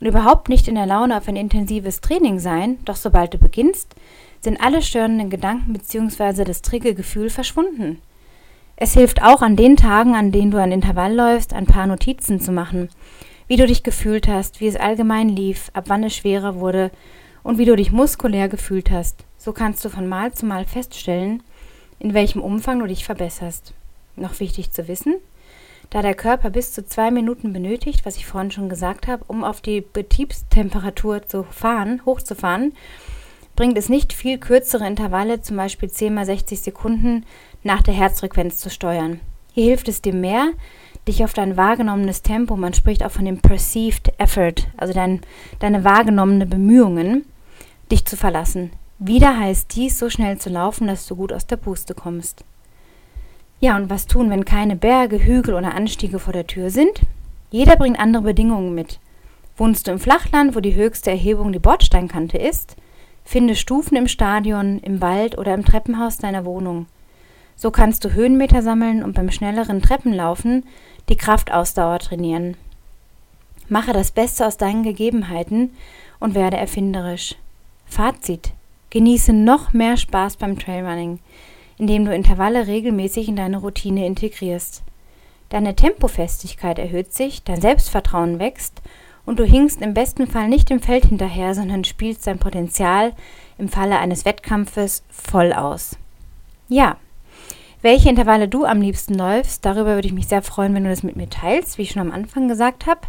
und 0.00 0.06
überhaupt 0.06 0.48
nicht 0.48 0.68
in 0.68 0.74
der 0.74 0.86
Laune 0.86 1.16
auf 1.16 1.28
ein 1.28 1.36
intensives 1.36 2.00
Training 2.00 2.38
sein, 2.38 2.78
doch 2.84 2.96
sobald 2.96 3.34
du 3.34 3.38
beginnst, 3.38 3.94
sind 4.40 4.60
alle 4.60 4.82
störenden 4.82 5.30
Gedanken 5.30 5.72
bzw. 5.72 6.44
das 6.44 6.62
trige 6.62 6.94
Gefühl 6.94 7.30
verschwunden. 7.30 8.00
Es 8.76 8.94
hilft 8.94 9.22
auch 9.22 9.42
an 9.42 9.54
den 9.54 9.76
Tagen, 9.76 10.14
an 10.14 10.32
denen 10.32 10.50
du 10.50 10.58
ein 10.58 10.72
Intervall 10.72 11.14
läufst, 11.14 11.52
ein 11.52 11.66
paar 11.66 11.86
Notizen 11.86 12.40
zu 12.40 12.50
machen, 12.50 12.88
wie 13.46 13.56
du 13.56 13.66
dich 13.66 13.82
gefühlt 13.82 14.26
hast, 14.26 14.60
wie 14.60 14.66
es 14.66 14.76
allgemein 14.76 15.28
lief, 15.28 15.70
ab 15.74 15.84
wann 15.88 16.02
es 16.02 16.16
schwerer 16.16 16.56
wurde 16.56 16.90
und 17.44 17.58
wie 17.58 17.64
du 17.64 17.76
dich 17.76 17.92
muskulär 17.92 18.48
gefühlt 18.48 18.90
hast. 18.90 19.24
So 19.44 19.52
kannst 19.52 19.84
du 19.84 19.88
von 19.88 20.08
Mal 20.08 20.32
zu 20.32 20.46
Mal 20.46 20.64
feststellen, 20.66 21.42
in 21.98 22.14
welchem 22.14 22.40
Umfang 22.40 22.78
du 22.78 22.86
dich 22.86 23.04
verbesserst. 23.04 23.74
Noch 24.14 24.38
wichtig 24.38 24.70
zu 24.70 24.86
wissen, 24.86 25.16
da 25.90 26.00
der 26.00 26.14
Körper 26.14 26.48
bis 26.48 26.72
zu 26.72 26.86
zwei 26.86 27.10
Minuten 27.10 27.52
benötigt, 27.52 28.06
was 28.06 28.16
ich 28.16 28.24
vorhin 28.24 28.52
schon 28.52 28.68
gesagt 28.68 29.08
habe, 29.08 29.24
um 29.26 29.42
auf 29.42 29.60
die 29.60 29.80
Betriebstemperatur 29.80 31.26
zu 31.26 31.42
fahren, 31.42 32.02
hochzufahren, 32.06 32.72
bringt 33.56 33.76
es 33.76 33.88
nicht 33.88 34.12
viel 34.12 34.38
kürzere 34.38 34.86
Intervalle, 34.86 35.42
zum 35.42 35.56
Beispiel 35.56 35.90
10 35.90 36.14
mal 36.14 36.24
60 36.24 36.60
Sekunden, 36.60 37.26
nach 37.64 37.82
der 37.82 37.94
Herzfrequenz 37.94 38.58
zu 38.58 38.70
steuern. 38.70 39.18
Hier 39.54 39.64
hilft 39.64 39.88
es 39.88 40.02
dir 40.02 40.14
mehr, 40.14 40.50
dich 41.08 41.24
auf 41.24 41.32
dein 41.32 41.56
wahrgenommenes 41.56 42.22
Tempo, 42.22 42.54
man 42.54 42.74
spricht 42.74 43.04
auch 43.04 43.10
von 43.10 43.24
dem 43.24 43.40
Perceived 43.40 44.12
Effort, 44.18 44.68
also 44.76 44.92
dein, 44.92 45.20
deine 45.58 45.82
wahrgenommene 45.82 46.46
Bemühungen, 46.46 47.24
dich 47.90 48.04
zu 48.04 48.16
verlassen. 48.16 48.70
Wieder 49.04 49.36
heißt 49.36 49.74
dies, 49.74 49.98
so 49.98 50.08
schnell 50.08 50.38
zu 50.38 50.48
laufen, 50.48 50.86
dass 50.86 51.08
du 51.08 51.16
gut 51.16 51.32
aus 51.32 51.44
der 51.44 51.56
Puste 51.56 51.92
kommst. 51.92 52.44
Ja, 53.58 53.74
und 53.74 53.90
was 53.90 54.06
tun, 54.06 54.30
wenn 54.30 54.44
keine 54.44 54.76
Berge, 54.76 55.24
Hügel 55.24 55.54
oder 55.54 55.74
Anstiege 55.74 56.20
vor 56.20 56.32
der 56.32 56.46
Tür 56.46 56.70
sind? 56.70 57.00
Jeder 57.50 57.74
bringt 57.74 57.98
andere 57.98 58.22
Bedingungen 58.22 58.76
mit. 58.76 59.00
Wohnst 59.56 59.88
du 59.88 59.90
im 59.90 59.98
Flachland, 59.98 60.54
wo 60.54 60.60
die 60.60 60.76
höchste 60.76 61.10
Erhebung 61.10 61.52
die 61.52 61.58
Bordsteinkante 61.58 62.38
ist? 62.38 62.76
Finde 63.24 63.56
Stufen 63.56 63.96
im 63.96 64.06
Stadion, 64.06 64.78
im 64.78 65.00
Wald 65.00 65.36
oder 65.36 65.52
im 65.52 65.64
Treppenhaus 65.64 66.18
deiner 66.18 66.44
Wohnung. 66.44 66.86
So 67.56 67.72
kannst 67.72 68.04
du 68.04 68.12
Höhenmeter 68.12 68.62
sammeln 68.62 69.02
und 69.02 69.14
beim 69.14 69.32
schnelleren 69.32 69.82
Treppenlaufen 69.82 70.64
die 71.08 71.16
Kraftausdauer 71.16 71.98
trainieren. 71.98 72.56
Mache 73.68 73.92
das 73.92 74.12
Beste 74.12 74.46
aus 74.46 74.58
deinen 74.58 74.84
Gegebenheiten 74.84 75.72
und 76.20 76.36
werde 76.36 76.56
erfinderisch. 76.56 77.34
Fazit. 77.84 78.52
Genieße 78.92 79.32
noch 79.32 79.72
mehr 79.72 79.96
Spaß 79.96 80.36
beim 80.36 80.58
Trailrunning, 80.58 81.18
indem 81.78 82.04
du 82.04 82.14
Intervalle 82.14 82.66
regelmäßig 82.66 83.26
in 83.26 83.36
deine 83.36 83.56
Routine 83.56 84.04
integrierst. 84.06 84.82
Deine 85.48 85.74
Tempofestigkeit 85.74 86.78
erhöht 86.78 87.14
sich, 87.14 87.42
dein 87.42 87.62
Selbstvertrauen 87.62 88.38
wächst 88.38 88.82
und 89.24 89.38
du 89.38 89.44
hinkst 89.44 89.80
im 89.80 89.94
besten 89.94 90.26
Fall 90.26 90.48
nicht 90.48 90.70
im 90.70 90.80
Feld 90.80 91.06
hinterher, 91.06 91.54
sondern 91.54 91.84
spielst 91.84 92.26
dein 92.26 92.38
Potenzial 92.38 93.14
im 93.56 93.70
Falle 93.70 93.98
eines 93.98 94.26
Wettkampfes 94.26 95.04
voll 95.08 95.54
aus. 95.54 95.96
Ja, 96.68 96.98
welche 97.80 98.10
Intervalle 98.10 98.46
du 98.46 98.66
am 98.66 98.82
liebsten 98.82 99.14
läufst. 99.14 99.64
Darüber 99.64 99.94
würde 99.94 100.06
ich 100.06 100.12
mich 100.12 100.28
sehr 100.28 100.42
freuen, 100.42 100.74
wenn 100.74 100.84
du 100.84 100.90
das 100.90 101.02
mit 101.02 101.16
mir 101.16 101.30
teilst, 101.30 101.78
wie 101.78 101.82
ich 101.82 101.92
schon 101.92 102.02
am 102.02 102.12
Anfang 102.12 102.46
gesagt 102.46 102.86
habe. 102.86 103.00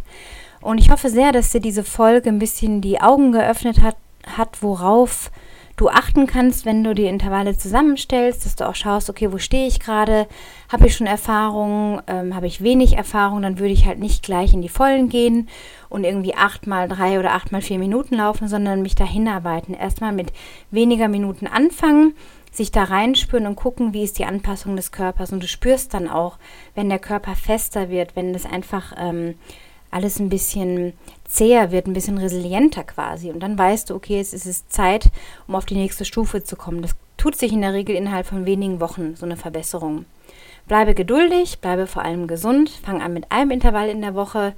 Und 0.62 0.78
ich 0.78 0.90
hoffe 0.90 1.10
sehr, 1.10 1.30
dass 1.30 1.50
dir 1.50 1.60
diese 1.60 1.84
Folge 1.84 2.30
ein 2.30 2.38
bisschen 2.38 2.80
die 2.80 3.02
Augen 3.02 3.32
geöffnet 3.32 3.82
hat, 3.82 3.96
hat 4.26 4.62
worauf 4.62 5.30
du 5.76 5.88
achten 5.88 6.26
kannst, 6.26 6.64
wenn 6.66 6.84
du 6.84 6.94
die 6.94 7.06
Intervalle 7.06 7.56
zusammenstellst, 7.56 8.44
dass 8.44 8.56
du 8.56 8.68
auch 8.68 8.74
schaust, 8.74 9.10
okay, 9.10 9.32
wo 9.32 9.38
stehe 9.38 9.66
ich 9.66 9.80
gerade, 9.80 10.26
habe 10.70 10.86
ich 10.86 10.96
schon 10.96 11.06
Erfahrung, 11.06 12.00
ähm, 12.06 12.34
habe 12.34 12.46
ich 12.46 12.62
wenig 12.62 12.96
Erfahrung, 12.96 13.42
dann 13.42 13.58
würde 13.58 13.72
ich 13.72 13.86
halt 13.86 13.98
nicht 13.98 14.22
gleich 14.22 14.54
in 14.54 14.62
die 14.62 14.68
Vollen 14.68 15.08
gehen 15.08 15.48
und 15.88 16.04
irgendwie 16.04 16.34
acht 16.34 16.66
mal 16.66 16.88
drei 16.88 17.18
oder 17.18 17.32
acht 17.32 17.50
mal 17.50 17.62
vier 17.62 17.78
Minuten 17.78 18.16
laufen, 18.16 18.48
sondern 18.48 18.82
mich 18.82 18.94
dahin 18.94 19.26
arbeiten. 19.26 19.74
Erstmal 19.74 20.12
mit 20.12 20.32
weniger 20.70 21.08
Minuten 21.08 21.46
anfangen, 21.46 22.14
sich 22.52 22.70
da 22.70 22.84
reinspüren 22.84 23.46
und 23.46 23.56
gucken, 23.56 23.92
wie 23.92 24.04
ist 24.04 24.18
die 24.18 24.26
Anpassung 24.26 24.76
des 24.76 24.92
Körpers. 24.92 25.32
Und 25.32 25.42
du 25.42 25.48
spürst 25.48 25.92
dann 25.92 26.08
auch, 26.08 26.38
wenn 26.76 26.88
der 26.88 27.00
Körper 27.00 27.34
fester 27.34 27.90
wird, 27.90 28.14
wenn 28.14 28.32
das 28.32 28.46
einfach 28.46 28.92
ähm, 28.96 29.34
alles 29.94 30.18
ein 30.18 30.28
bisschen 30.28 30.92
zäher 31.24 31.70
wird, 31.70 31.86
ein 31.86 31.92
bisschen 31.92 32.18
resilienter 32.18 32.82
quasi. 32.82 33.30
Und 33.30 33.40
dann 33.40 33.56
weißt 33.56 33.90
du, 33.90 33.94
okay, 33.94 34.18
es 34.18 34.32
ist 34.32 34.72
Zeit, 34.72 35.10
um 35.46 35.54
auf 35.54 35.64
die 35.64 35.76
nächste 35.76 36.04
Stufe 36.04 36.42
zu 36.42 36.56
kommen. 36.56 36.82
Das 36.82 36.96
tut 37.16 37.36
sich 37.36 37.52
in 37.52 37.60
der 37.60 37.72
Regel 37.72 37.94
innerhalb 37.94 38.26
von 38.26 38.44
wenigen 38.44 38.80
Wochen, 38.80 39.14
so 39.14 39.24
eine 39.24 39.36
Verbesserung. 39.36 40.04
Bleibe 40.66 40.94
geduldig, 40.94 41.60
bleibe 41.60 41.86
vor 41.86 42.02
allem 42.02 42.26
gesund, 42.26 42.70
fang 42.70 43.02
an 43.02 43.12
mit 43.12 43.30
einem 43.30 43.52
Intervall 43.52 43.88
in 43.88 44.00
der 44.00 44.14
Woche, 44.14 44.54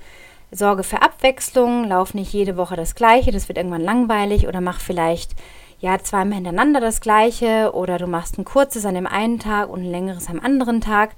sorge 0.51 0.85
für 0.85 1.03
Abwechslung, 1.03 1.85
lauf 1.85 2.15
nicht 2.15 2.33
jede 2.33 2.57
Woche 2.57 2.77
das 2.77 2.95
gleiche, 2.95 3.33
das 3.33 3.49
wird 3.49 3.59
irgendwann 3.59 3.83
langweilig 3.83 4.49
oder 4.49 4.61
mach 4.61 4.81
vielleicht 4.81 5.33
ja 5.81 5.99
zweimal 5.99 6.37
hintereinander 6.37 6.81
das 6.81 7.01
gleiche 7.01 7.73
oder 7.75 7.99
du 7.99 8.07
machst 8.07 8.39
ein 8.39 8.45
kurzes 8.45 8.87
an 8.87 8.95
dem 8.95 9.07
einen 9.07 9.39
Tag 9.39 9.69
und 9.69 9.81
ein 9.81 9.91
längeres 9.91 10.29
am 10.29 10.41
anderen 10.41 10.81
Tag. 10.81 11.11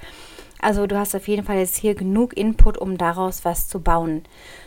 Also 0.60 0.86
du 0.86 0.98
hast 0.98 1.14
auf 1.14 1.28
jeden 1.28 1.44
Fall 1.44 1.58
jetzt 1.58 1.76
hier 1.76 1.94
genug 1.94 2.36
Input, 2.36 2.78
um 2.78 2.98
daraus 2.98 3.44
was 3.44 3.68
zu 3.68 3.80
bauen. 3.80 4.22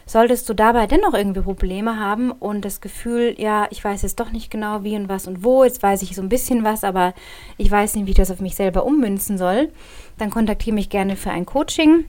Solltest 0.05 0.47
du 0.47 0.53
dabei 0.53 0.87
dennoch 0.87 1.13
irgendwie 1.13 1.41
Probleme 1.41 1.99
haben 1.99 2.31
und 2.31 2.63
das 2.63 2.79
Gefühl, 2.79 3.35
ja, 3.37 3.67
ich 3.71 3.83
weiß 3.83 4.01
jetzt 4.03 4.19
doch 4.19 4.31
nicht 4.31 4.49
genau 4.49 4.83
wie 4.83 4.95
und 4.95 5.09
was 5.09 5.27
und 5.27 5.43
wo, 5.43 5.63
jetzt 5.63 5.83
weiß 5.83 6.01
ich 6.03 6.15
so 6.15 6.21
ein 6.21 6.29
bisschen 6.29 6.63
was, 6.63 6.83
aber 6.83 7.13
ich 7.57 7.69
weiß 7.69 7.95
nicht, 7.95 8.05
wie 8.05 8.11
ich 8.11 8.17
das 8.17 8.31
auf 8.31 8.39
mich 8.39 8.55
selber 8.55 8.85
ummünzen 8.85 9.37
soll, 9.37 9.69
dann 10.17 10.29
kontaktiere 10.29 10.75
mich 10.75 10.89
gerne 10.89 11.15
für 11.15 11.31
ein 11.31 11.45
Coaching. 11.45 12.05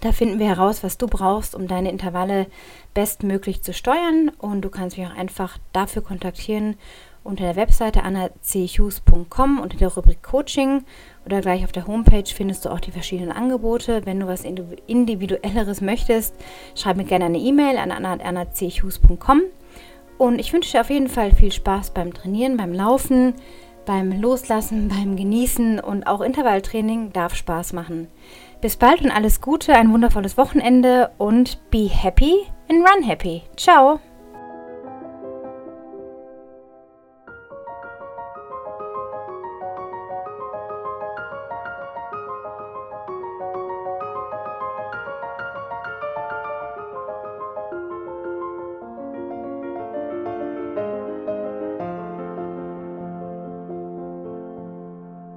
Da 0.00 0.12
finden 0.12 0.38
wir 0.38 0.46
heraus, 0.46 0.82
was 0.82 0.96
du 0.96 1.06
brauchst, 1.06 1.54
um 1.54 1.68
deine 1.68 1.90
Intervalle 1.90 2.46
bestmöglich 2.94 3.62
zu 3.62 3.74
steuern 3.74 4.30
und 4.38 4.62
du 4.62 4.70
kannst 4.70 4.96
mich 4.96 5.06
auch 5.06 5.16
einfach 5.16 5.58
dafür 5.72 6.02
kontaktieren 6.02 6.76
unter 7.24 7.44
der 7.44 7.56
Webseite 7.56 8.02
annachughes.com 8.02 9.60
unter 9.60 9.76
der 9.76 9.88
Rubrik 9.88 10.22
Coaching 10.22 10.84
oder 11.24 11.40
gleich 11.40 11.64
auf 11.64 11.72
der 11.72 11.86
Homepage 11.86 12.24
findest 12.26 12.64
du 12.64 12.70
auch 12.70 12.80
die 12.80 12.90
verschiedenen 12.90 13.32
Angebote. 13.32 14.02
Wenn 14.04 14.20
du 14.20 14.26
was 14.26 14.44
Individuelleres 14.44 15.80
möchtest, 15.80 16.34
schreib 16.74 16.96
mir 16.96 17.04
gerne 17.04 17.26
eine 17.26 17.38
E-Mail 17.38 17.76
an 17.78 17.90
annachughes.com 17.92 19.42
und 20.18 20.38
ich 20.38 20.52
wünsche 20.52 20.72
dir 20.72 20.80
auf 20.80 20.90
jeden 20.90 21.08
Fall 21.08 21.32
viel 21.32 21.52
Spaß 21.52 21.90
beim 21.90 22.14
Trainieren, 22.14 22.56
beim 22.56 22.72
Laufen, 22.72 23.34
beim 23.84 24.20
Loslassen, 24.20 24.88
beim 24.88 25.16
Genießen 25.16 25.80
und 25.80 26.06
auch 26.06 26.20
Intervalltraining 26.20 27.12
darf 27.12 27.34
Spaß 27.34 27.72
machen. 27.72 28.08
Bis 28.60 28.76
bald 28.76 29.02
und 29.02 29.10
alles 29.10 29.40
Gute, 29.40 29.74
ein 29.74 29.92
wundervolles 29.92 30.36
Wochenende 30.36 31.10
und 31.18 31.58
be 31.70 31.88
happy 31.88 32.46
and 32.68 32.86
run 32.88 33.02
happy. 33.02 33.42
Ciao! 33.56 33.98